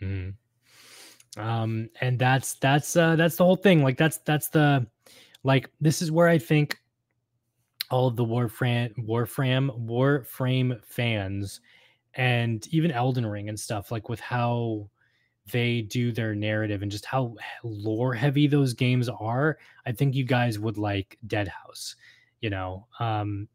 [0.00, 0.34] Mhm.
[1.36, 3.82] Um, and that's that's uh that's the whole thing.
[3.82, 4.86] Like that's that's the
[5.42, 6.78] like this is where I think
[7.90, 11.60] all of the Warframe Warframe Warframe fans
[12.14, 14.88] and even Elden Ring and stuff, like with how
[15.50, 20.24] they do their narrative and just how lore heavy those games are, I think you
[20.24, 21.96] guys would like Deadhaus,
[22.40, 22.86] you know.
[22.98, 23.48] Um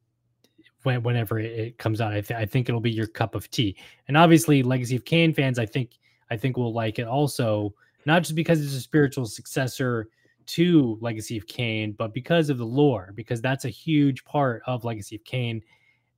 [0.83, 3.75] when, whenever it, comes out, I, th- I think it'll be your cup of tea.
[4.07, 5.97] And obviously, Legacy of Kain fans, I think
[6.31, 7.73] I think will like it also,
[8.05, 10.09] not just because it's a spiritual successor
[10.45, 14.83] to Legacy of Kain, but because of the lore, because that's a huge part of
[14.83, 15.61] Legacy of Kain.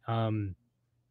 [0.07, 0.55] Um,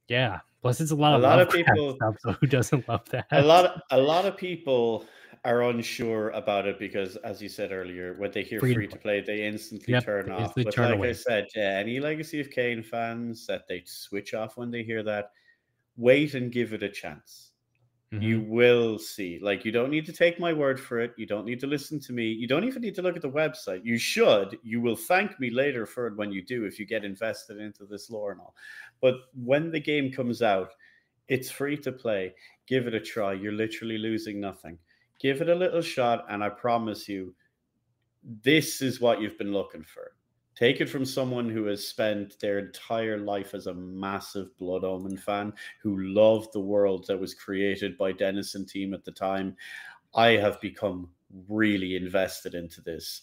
[0.09, 0.41] yeah.
[0.63, 2.17] Plus, it's a lot A of lot of people- stuff.
[2.21, 3.27] So who doesn't love that?
[3.33, 5.05] a lot of, a lot of people
[5.45, 8.87] are unsure about it because as you said earlier when they hear Free to free
[8.89, 11.09] to play they instantly Yep, turn they off instantly but turn like away.
[11.09, 15.31] i said any legacy of Kain fans that they switch off when they hear that
[15.97, 17.50] wait and give it a chance
[18.13, 18.23] Mhm.
[18.23, 21.45] you will see like you don't need to take my word for it you don't
[21.45, 23.97] need to listen to me you don't even need to look at the website you
[23.99, 27.59] should you will thank me later for it when you do if you get invested
[27.59, 28.57] into this lore and all.
[29.01, 30.73] But when the game comes out
[31.29, 32.35] it's free to play
[32.67, 34.79] give it a try you're literally losing nothing.
[35.21, 37.35] Give it a little shot and i promise you
[38.43, 40.13] this is what you've been looking for
[40.61, 45.17] take it from someone who has spent their entire life as a massive blood omen
[45.17, 45.53] fan
[45.83, 49.57] who loved the world that was created by dennis and team at the time
[50.15, 51.09] i have become
[51.49, 53.23] really invested into this.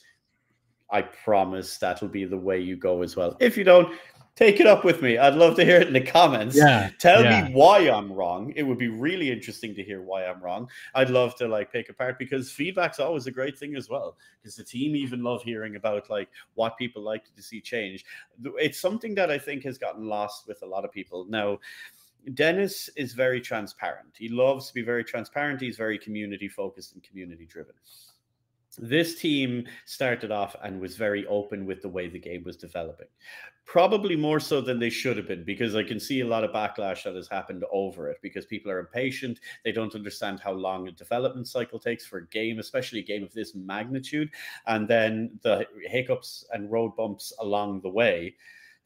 [0.90, 3.36] I promise that'll be the way you go as well.
[3.40, 3.94] If you don't
[4.38, 5.18] take it up with me.
[5.18, 6.56] I'd love to hear it in the comments.
[6.56, 6.92] Yeah.
[7.00, 7.48] tell yeah.
[7.48, 8.54] me why i'm wrong.
[8.56, 10.70] It would be really interesting to hear why i'm wrong.
[10.96, 14.56] I'd love to like pick apart because feedback's always a great thing as well because
[14.56, 18.06] the team even love hearing about like what people like to see change.
[18.58, 21.26] It's something that i think has gotten lost with a lot of people.
[21.28, 21.60] Now
[22.36, 24.14] dennis is very transparent.
[24.16, 25.62] He loves to be very transparent.
[25.62, 27.74] He's very community focused and community driven
[28.78, 33.08] this team started off and was very open with the way the game was developing
[33.66, 36.52] probably more so than they should have been because i can see a lot of
[36.52, 40.88] backlash that has happened over it because people are impatient they don't understand how long
[40.88, 44.30] a development cycle takes for a game especially a game of this magnitude
[44.68, 48.34] and then the hiccups and road bumps along the way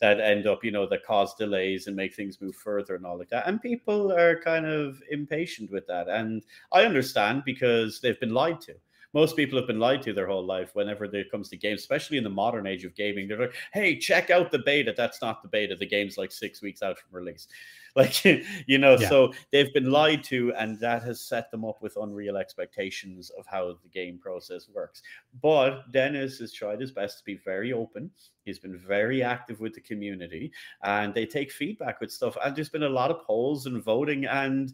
[0.02, 3.20] that end up, you know, that cause delays and make things move further and all
[3.20, 3.48] like that.
[3.48, 6.10] And people are kind of impatient with that.
[6.10, 8.74] And I understand because they've been lied to.
[9.14, 12.18] Most people have been lied to their whole life whenever it comes to games, especially
[12.18, 13.28] in the modern age of gaming.
[13.28, 14.94] They're like, hey, check out the beta.
[14.96, 15.76] That's not the beta.
[15.76, 17.48] The game's like six weeks out from release.
[17.94, 19.10] Like, you know, Yeah.
[19.10, 23.46] so they've been lied to, and that has set them up with unreal expectations of
[23.46, 25.02] how the game process works.
[25.42, 28.10] But Dennis has tried his best to be very open.
[28.46, 30.54] He's been very active with the community,
[30.84, 32.38] and they take feedback with stuff.
[32.46, 34.72] And there's been a lot of polls and voting, and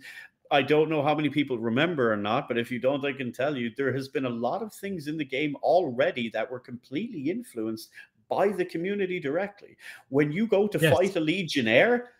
[0.52, 3.32] I don't know how many people remember or not, but if you don't, I can
[3.32, 6.60] tell you there has been a lot of things in the game already that were
[6.60, 7.90] completely influenced
[8.30, 9.78] by the community directly.
[10.10, 10.94] When you go to Yes.
[10.94, 12.12] fight a legionnaire,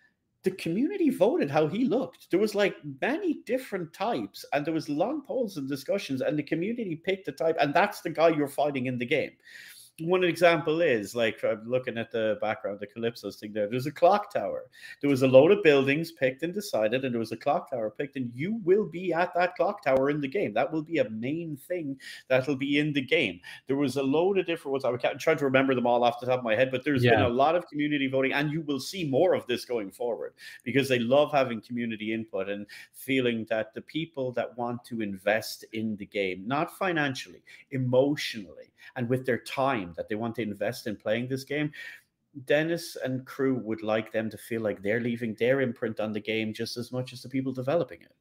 [0.44, 2.32] the community voted how he looked.
[2.32, 6.44] There was like many different types, and there was long polls and discussions, and the
[6.44, 9.32] community picked the type, and that's the guy you're fighting in the game.
[10.02, 13.68] One example is like I'm looking at the background, the Calypso's thing there.
[13.68, 14.66] There's a clock tower.
[15.02, 17.90] There was a load of buildings picked and decided, and there was a clock tower
[17.90, 20.54] picked, and you will be at that clock tower in the game.
[20.54, 23.40] That will be a main thing that'll be in the game.
[23.66, 24.86] There was a load of different ones.
[24.86, 27.22] I'm trying to remember them all off the top of my head, but there's been
[27.22, 30.88] a lot of community voting, and you will see more of this going forward because
[30.88, 35.96] they love having community input and feeling that the people that want to invest in
[35.96, 37.42] the game, not financially,
[37.72, 41.72] emotionally, and with their time that they want to invest in playing this game.
[42.46, 46.20] Dennis and crew would like them to feel like they're leaving their imprint on the
[46.20, 48.16] game just as much as the people developing it.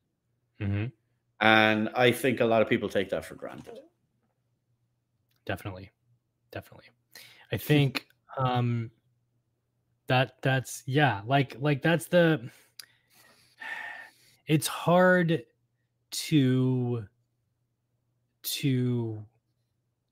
[0.61, 0.93] Mhm.
[1.41, 3.79] And I think a lot of people take that for granted.
[5.45, 5.91] definitely
[6.51, 6.87] definitely
[7.53, 8.07] i think
[8.39, 8.91] um
[10.09, 12.51] that that's yeah like like that's the
[14.47, 15.45] it's hard
[16.11, 17.05] to
[18.43, 19.25] to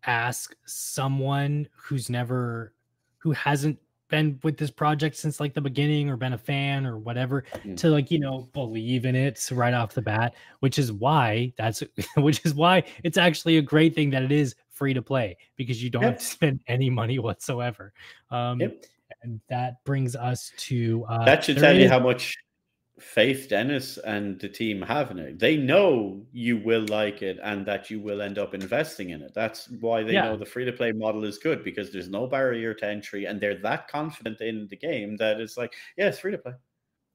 [0.07, 2.73] ask someone who's never
[3.19, 3.79] who hasn't
[4.09, 7.77] been with this project since like the beginning or been a fan or whatever Mm.
[7.79, 11.83] to like you know believe in it right off the bat which is why that's
[12.17, 15.83] which is why it's actually a great thing that it is free to play because
[15.83, 17.93] you don't have to spend any money whatsoever
[18.31, 18.85] um Yep.
[19.23, 22.37] and that brings us to uh That should tell you how much
[23.01, 25.39] faith Dennis and the team have in it.
[25.39, 29.33] They know you will like it and that you will end up investing in it.
[29.35, 30.23] That's why they Yeah.
[30.23, 33.41] know the free to play model is good because there's no barrier to entry and
[33.41, 36.53] they're that confident in the game that it's like, yeah, it's free to play.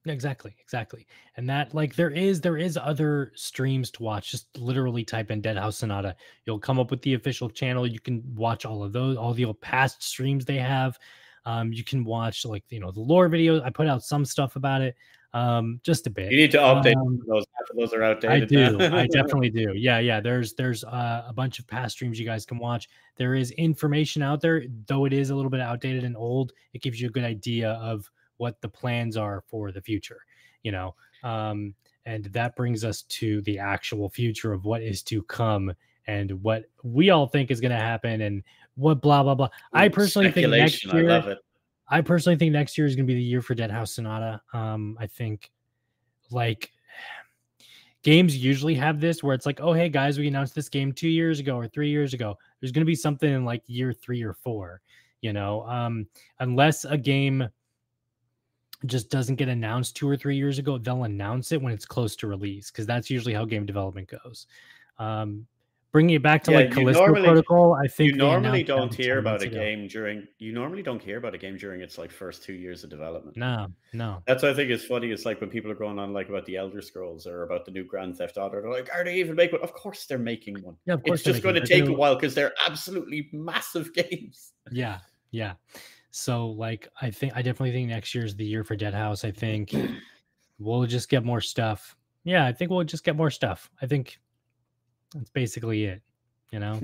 [0.05, 1.05] exactly exactly
[1.35, 5.41] and that like there is there is other streams to watch just literally type in
[5.41, 6.15] Deadhaus sonata
[6.45, 9.43] you'll come up with the official channel you can watch all of those all the
[9.43, 10.97] old past streams they have
[11.45, 14.55] um you can watch like you know the lore videos i put out some stuff
[14.55, 14.95] about it
[15.33, 17.45] um just a bit You need to update Um, those.
[17.75, 18.43] Those are outdated.
[18.43, 18.79] I do.
[18.95, 19.73] I definitely do.
[19.75, 20.19] Yeah, yeah.
[20.19, 22.89] There's there's uh, a bunch of past streams you guys can watch.
[23.15, 26.53] There is information out there, though it is a little bit outdated and old.
[26.73, 30.21] It gives you a good idea of what the plans are for the future.
[30.63, 31.75] You know, um,
[32.07, 35.71] and that brings us to the actual future of what is to come
[36.07, 38.43] and what we all think is going to happen and
[38.75, 39.49] what blah blah blah.
[39.73, 41.37] I personally think next year.
[41.89, 44.41] I personally think next year is going to be the year for Deadhaus Sonata.
[44.53, 45.51] Um, I think
[46.29, 46.71] like
[48.03, 51.09] games usually have this where it's like, oh, hey guys, we announced this game two
[51.09, 52.37] years ago or three years ago.
[52.59, 54.81] There's going to be something in like year three or four,
[55.21, 56.07] you know, um,
[56.39, 57.49] unless a game
[58.85, 62.15] just doesn't get announced two or three years ago, they'll announce it when it's close
[62.15, 64.47] to release because that's usually how game development goes.
[64.97, 65.45] Um,
[65.91, 69.17] bringing it back to Yeah, like Callisto normally- Protocol, I think You normally don't hear
[69.19, 69.57] about a ago.
[69.57, 70.27] game during.
[70.37, 73.35] You normally don't hear about a game during its like first two years of development.
[73.37, 74.21] No, no.
[74.27, 75.09] That's what I think is funny.
[75.11, 77.71] It's like when people are going on like about the Elder Scrolls or about the
[77.71, 78.61] new Grand Theft Auto.
[78.61, 80.75] They're like, "Are they even making one?" Of course, they're making one.
[80.85, 84.53] Yeah, of course It's just going to take a while because they're absolutely massive games.
[84.71, 84.99] Yeah,
[85.31, 85.53] yeah.
[86.11, 89.23] So like I think I definitely think next year is the year for Deadhaus.
[89.25, 89.73] I think
[90.59, 91.95] we'll just get more stuff.
[92.23, 93.69] Yeah, I think we'll just get more stuff.
[93.81, 94.19] I think
[95.13, 96.01] that's basically it.
[96.51, 96.79] You know?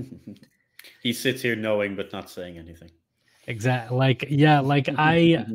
[1.04, 2.92] he sits here knowing but not saying anything.
[3.48, 3.98] Exactly.
[3.98, 5.46] Like yeah, like I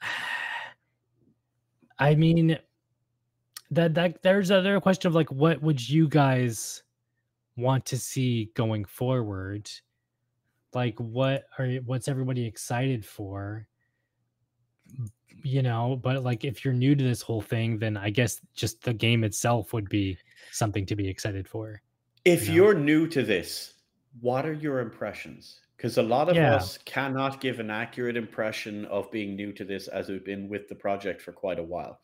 [1.98, 2.58] I mean
[3.70, 6.82] that that there's another question of like what would you guys
[7.56, 9.70] want to see going forward?
[10.74, 13.66] Like what are what's everybody excited for?
[15.42, 18.82] You know, but like if you're new to this whole thing, then I guess just
[18.82, 20.18] the game itself would be
[20.52, 21.80] something to be excited for.
[22.24, 22.54] If know?
[22.54, 23.74] you're new to this,
[24.20, 25.60] what are your impressions?
[25.76, 26.56] Because a lot of Yeah.
[26.56, 30.68] us cannot give an accurate impression of being new to this as we've been with
[30.68, 32.00] the project for quite a while.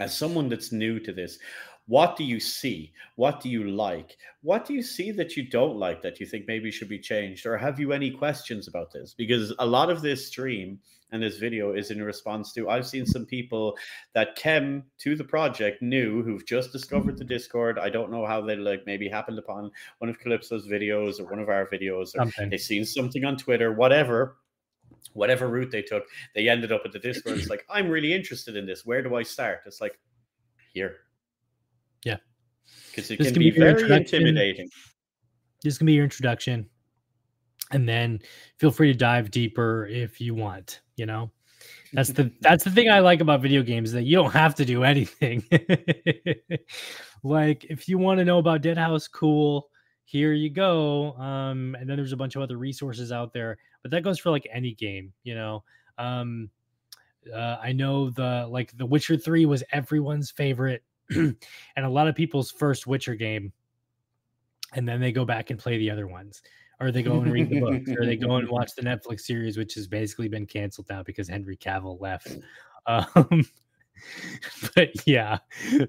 [0.00, 1.38] As someone that's new to this,
[1.86, 2.92] what do you see?
[3.14, 4.16] What do you like?
[4.42, 7.46] What do you see that you don't like that you think maybe should be changed?
[7.46, 9.14] Or have you any questions about this?
[9.14, 10.80] Because a lot of this stream
[11.12, 13.78] and this video is in response to I've seen some people
[14.14, 17.78] that came to the project new who've just discovered the Discord.
[17.78, 21.38] I don't know how they like maybe happened upon one of Calypso's videos or one
[21.38, 22.50] of our videos, or Something.
[22.50, 24.38] they've seen something on Twitter, whatever.
[25.12, 27.38] Whatever route they took, they ended up at the Discord.
[27.38, 28.84] It's like, I'm really interested in this.
[28.84, 29.60] Where do I start?
[29.64, 29.98] It's like,
[30.74, 30.96] here.
[32.96, 34.70] Because it This can can be be very intimidating.
[35.62, 36.66] this can be your introduction.
[37.72, 38.20] And then
[38.58, 41.30] feel free to dive deeper if you want you know?
[41.92, 44.64] That's the that's the thing i like about video games that you don't have to
[44.64, 45.44] do anything.
[47.22, 49.68] Like if you want to know about Deadhaus cool.
[50.04, 51.12] Here you go.
[51.14, 54.30] Um and then there's a bunch of other resources out there but that goes for
[54.30, 55.64] like any game you know?
[55.98, 56.50] Um
[57.34, 61.36] uh, i know the like the witcher 3 was everyone's favorite and
[61.76, 63.52] a lot of people's first witcher game
[64.74, 66.42] and then they go back and play the other ones
[66.80, 69.56] or they go and read the books or they go and watch the netflix series
[69.56, 72.38] which has basically been canceled now because henry cavill left
[72.86, 73.44] um
[74.74, 75.38] but yeah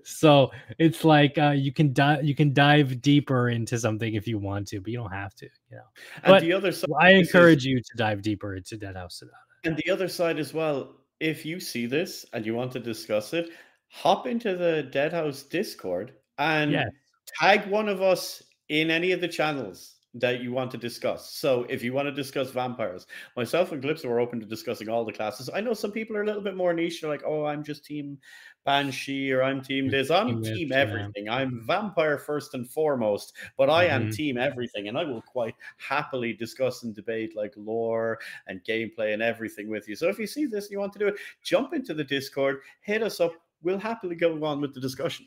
[0.03, 0.49] so
[0.79, 4.67] it's like uh you can dive you can dive deeper into something if you want
[4.67, 5.83] to but you don't have to you know
[6.23, 9.37] And But the other side, i encourage you to dive deeper into Deadhaus Sonata.
[9.65, 13.33] And the other side as well, if you see this and you want to discuss
[13.33, 13.49] it,
[13.89, 16.91] hop into the Deadhaus Discord and Yes.
[17.39, 21.31] tag one of us in any of the channels that you want to discuss.
[21.35, 25.05] So if you want to discuss vampires, myself and Calypso are open to discussing all
[25.05, 25.49] the classes.
[25.53, 27.01] I know some people are a little bit more niche.
[27.01, 28.17] They're like, oh, I'm just team
[28.65, 30.09] Banshee or I'm team this.
[30.11, 31.11] I'm Team this, team yeah.
[31.13, 31.29] everything.
[31.29, 34.11] I'm vampire first and foremost, but I am Mhm.
[34.11, 34.87] team everything.
[34.87, 39.87] And I will quite happily discuss and debate like lore and gameplay and everything with
[39.87, 39.95] you.
[39.95, 42.61] So if you see this and you want to do it, jump into the Discord,
[42.81, 43.33] hit us up.
[43.61, 45.25] We'll happily go on with the discussion.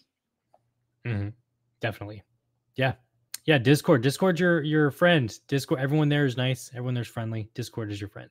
[1.06, 1.32] Mhm.
[1.80, 2.22] Definitely.
[2.76, 2.94] Yeah.
[3.46, 4.02] Yeah, Discord.
[4.02, 5.36] Discord, your your friend.
[5.48, 5.80] Discord.
[5.80, 6.70] Everyone there is nice.
[6.72, 7.50] Everyone there's friendly.
[7.54, 8.30] Discord is your friend.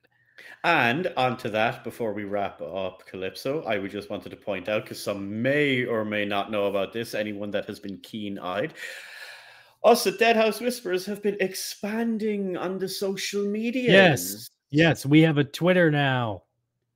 [0.64, 4.84] And onto that, before we wrap up Calypso, I would just wanted to point out
[4.84, 7.14] because some may or may not know about this.
[7.14, 8.72] Anyone that has been keen-eyed,
[9.84, 13.90] us at Deadhaus Whispers have been expanding on the social media.
[13.92, 16.44] Yes, yes, we have a Twitter now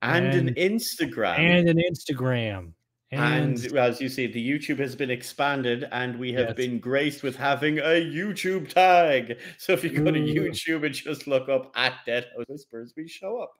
[0.00, 2.72] and, and an Instagram and an Instagram.
[3.14, 6.54] And, and, as you see, the YouTube has been expanded, and we have yes.
[6.54, 9.38] been graced with having a YouTube tag.
[9.58, 13.08] So if you go to YouTube and just look up at Dead House Whispers, we
[13.08, 13.52] show up.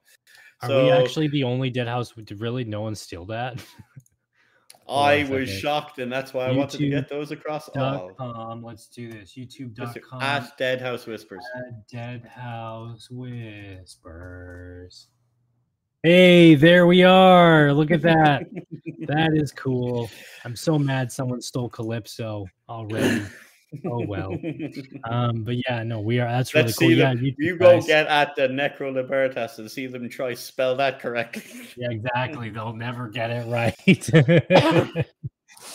[0.62, 2.14] Are so, we actually the only Deadhaus?
[2.14, 3.64] Did really no one steal that?
[4.88, 8.10] I was shocked, and that's why I wanted to get those across all.
[8.18, 8.62] Com.
[8.62, 9.32] Let's do this.
[9.34, 11.42] YouTube.com at Deadhaus Whispers.
[11.56, 15.08] At Deadhaus Whispers.
[16.04, 17.72] Hey, there we are.
[17.72, 18.44] Look at that.
[19.06, 20.10] that is cool.
[20.44, 23.22] I'm so mad someone stole Calypso already.
[23.86, 24.36] Oh well.
[25.04, 26.88] Um, but yeah, no, we are that's really Let's cool.
[26.90, 30.76] See yeah, you, you go get at the Necro Libertas and see them try spell
[30.76, 31.42] that correctly.
[31.74, 32.50] yeah, exactly.
[32.54, 35.06] They'll never get it right.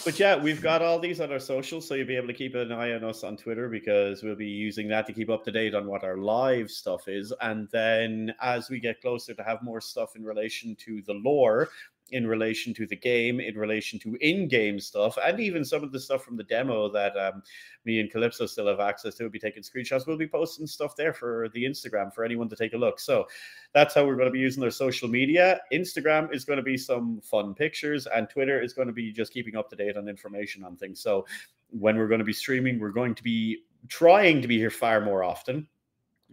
[0.05, 2.55] but yeah, we've got all these on our socials, so you'll be able to keep
[2.55, 5.51] an eye on us on Twitter because we'll be using that to keep up to
[5.51, 7.33] date on what our live stuff is.
[7.41, 11.69] And then as we get closer to have more stuff in relation to the lore,
[12.11, 15.99] in relation to the game, in relation to in-game stuff, and even some of the
[15.99, 17.41] stuff from the demo that um,
[17.85, 19.23] me and Calypso still have access to.
[19.23, 20.07] We'll be taking screenshots.
[20.07, 22.99] We'll be posting stuff there for the Instagram for anyone to take a look.
[22.99, 23.27] So
[23.73, 25.59] that's how we're going to be using their social media.
[25.71, 29.33] Instagram is going to be some fun pictures, and Twitter is going to be just
[29.33, 31.01] keeping up to date on information on things.
[31.01, 31.25] So
[31.69, 35.01] when we're going to be streaming, we're going to be trying to be here far
[35.01, 35.67] more often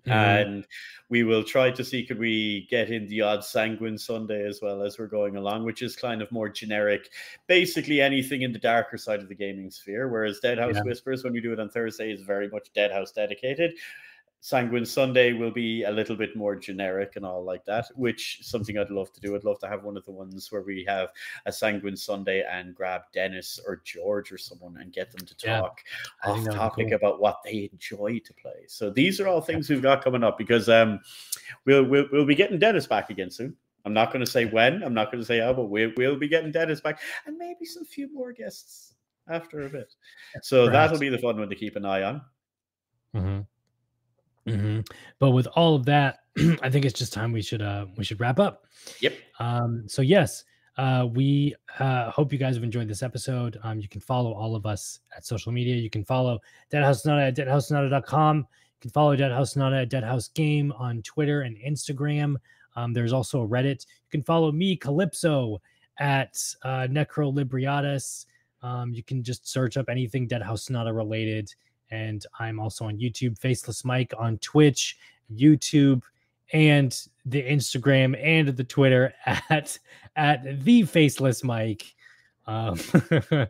[0.06, 0.12] Mm-hmm.
[0.12, 0.66] And
[1.08, 4.82] we will try to see could we get in the odd sanguine Sunday as well
[4.82, 7.10] as we're going along, which is kind of more generic,
[7.46, 10.08] basically anything in the darker side of the gaming sphere.
[10.08, 10.82] Whereas Deadhaus yeah.
[10.82, 13.74] Whispers, when we do it on Thursday, is very much Deadhaus dedicated.
[14.46, 18.78] Sanguine Sunday will be a little bit more generic and all like that, which something
[18.78, 19.34] I'd love to do.
[19.34, 21.08] I'd love to have one of the ones where we have
[21.46, 25.82] a Sanguine Sunday and grab Dennis or George or someone and get them to talk
[26.24, 26.94] yeah, off topic cool.
[26.94, 28.66] about what they enjoy to play.
[28.68, 31.00] So these are all things we've got coming up because um,
[31.64, 33.56] we'll, we'll we'll be getting Dennis back again soon.
[33.84, 34.84] I'm not going to say when.
[34.84, 37.64] I'm not going to say how, but we, we'll be getting Dennis back and maybe
[37.64, 38.94] some few more guests
[39.28, 39.92] after a bit.
[40.42, 40.92] So Perhaps.
[40.92, 42.22] that'll be the fun one to keep an eye on.
[43.12, 43.40] Mm-hmm.
[44.46, 44.80] Mm-hmm.
[45.18, 46.20] But with all of that,
[46.62, 48.66] I think it's just time we should uh we should wrap up.
[49.00, 49.14] Yep.
[49.38, 49.84] Um.
[49.86, 50.44] So yes,
[50.76, 53.58] uh, we uh, hope you guys have enjoyed this episode.
[53.62, 55.74] Um, you can follow all of us at social media.
[55.74, 56.40] You can follow
[56.70, 58.36] Deadhaus Sonata at deadhaussonata.com.
[58.38, 58.44] You
[58.80, 62.36] can follow Deadhaus Sonata at Deadhaus Game on Twitter and Instagram.
[62.76, 63.86] Um, there's also a Reddit.
[63.86, 65.62] You can follow me, Calypso,
[65.98, 68.26] at uh, Necro Libriatus.
[68.62, 71.54] Um, you can just search up anything Deadhaus Sonata related
[71.90, 74.96] and I'm also on YouTube, Faceless Mike on Twitch,
[75.34, 76.02] YouTube,
[76.52, 79.78] and the Instagram and the Twitter at
[80.16, 81.94] at the Faceless Mike.
[82.46, 82.78] Um,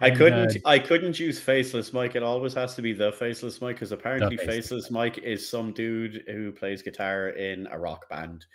[0.00, 2.14] I couldn't uh, I couldn't use Faceless Mike.
[2.14, 5.72] It always has to be the Faceless Mike because apparently Faceless, Faceless Mike is some
[5.72, 8.46] dude who plays guitar in a rock band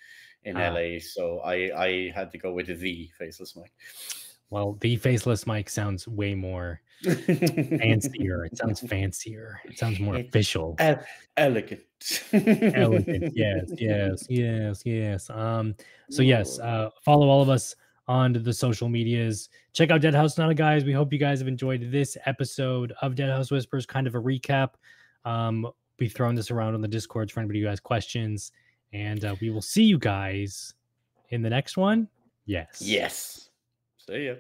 [0.45, 0.74] in ah.
[0.74, 0.99] LA.
[0.99, 3.74] So I I had to go with the Faceless Mike.
[4.49, 8.45] Well, the Faceless Mike sounds way more fancier.
[8.45, 9.59] It sounds fancier.
[9.65, 10.75] It sounds more official.
[11.37, 11.81] elegant.
[12.33, 13.33] elegant.
[13.35, 15.29] Yes, yes, yes, yes.
[15.29, 15.75] Um,
[16.09, 17.75] so yes, uh, follow all of us
[18.07, 19.49] on the social medias.
[19.73, 20.83] Check out Dead House Not Guys.
[20.83, 24.71] We hope you guys have enjoyed this episode of Deadhaus Whispers, kind of a recap.
[25.25, 28.51] Um, be throwing this around on the Discord for anybody who has questions.
[28.91, 30.73] And uh, we will see you guys
[31.29, 32.07] in the next one.
[32.45, 32.81] Yes.
[32.81, 33.49] Yes.
[33.97, 34.33] See ya.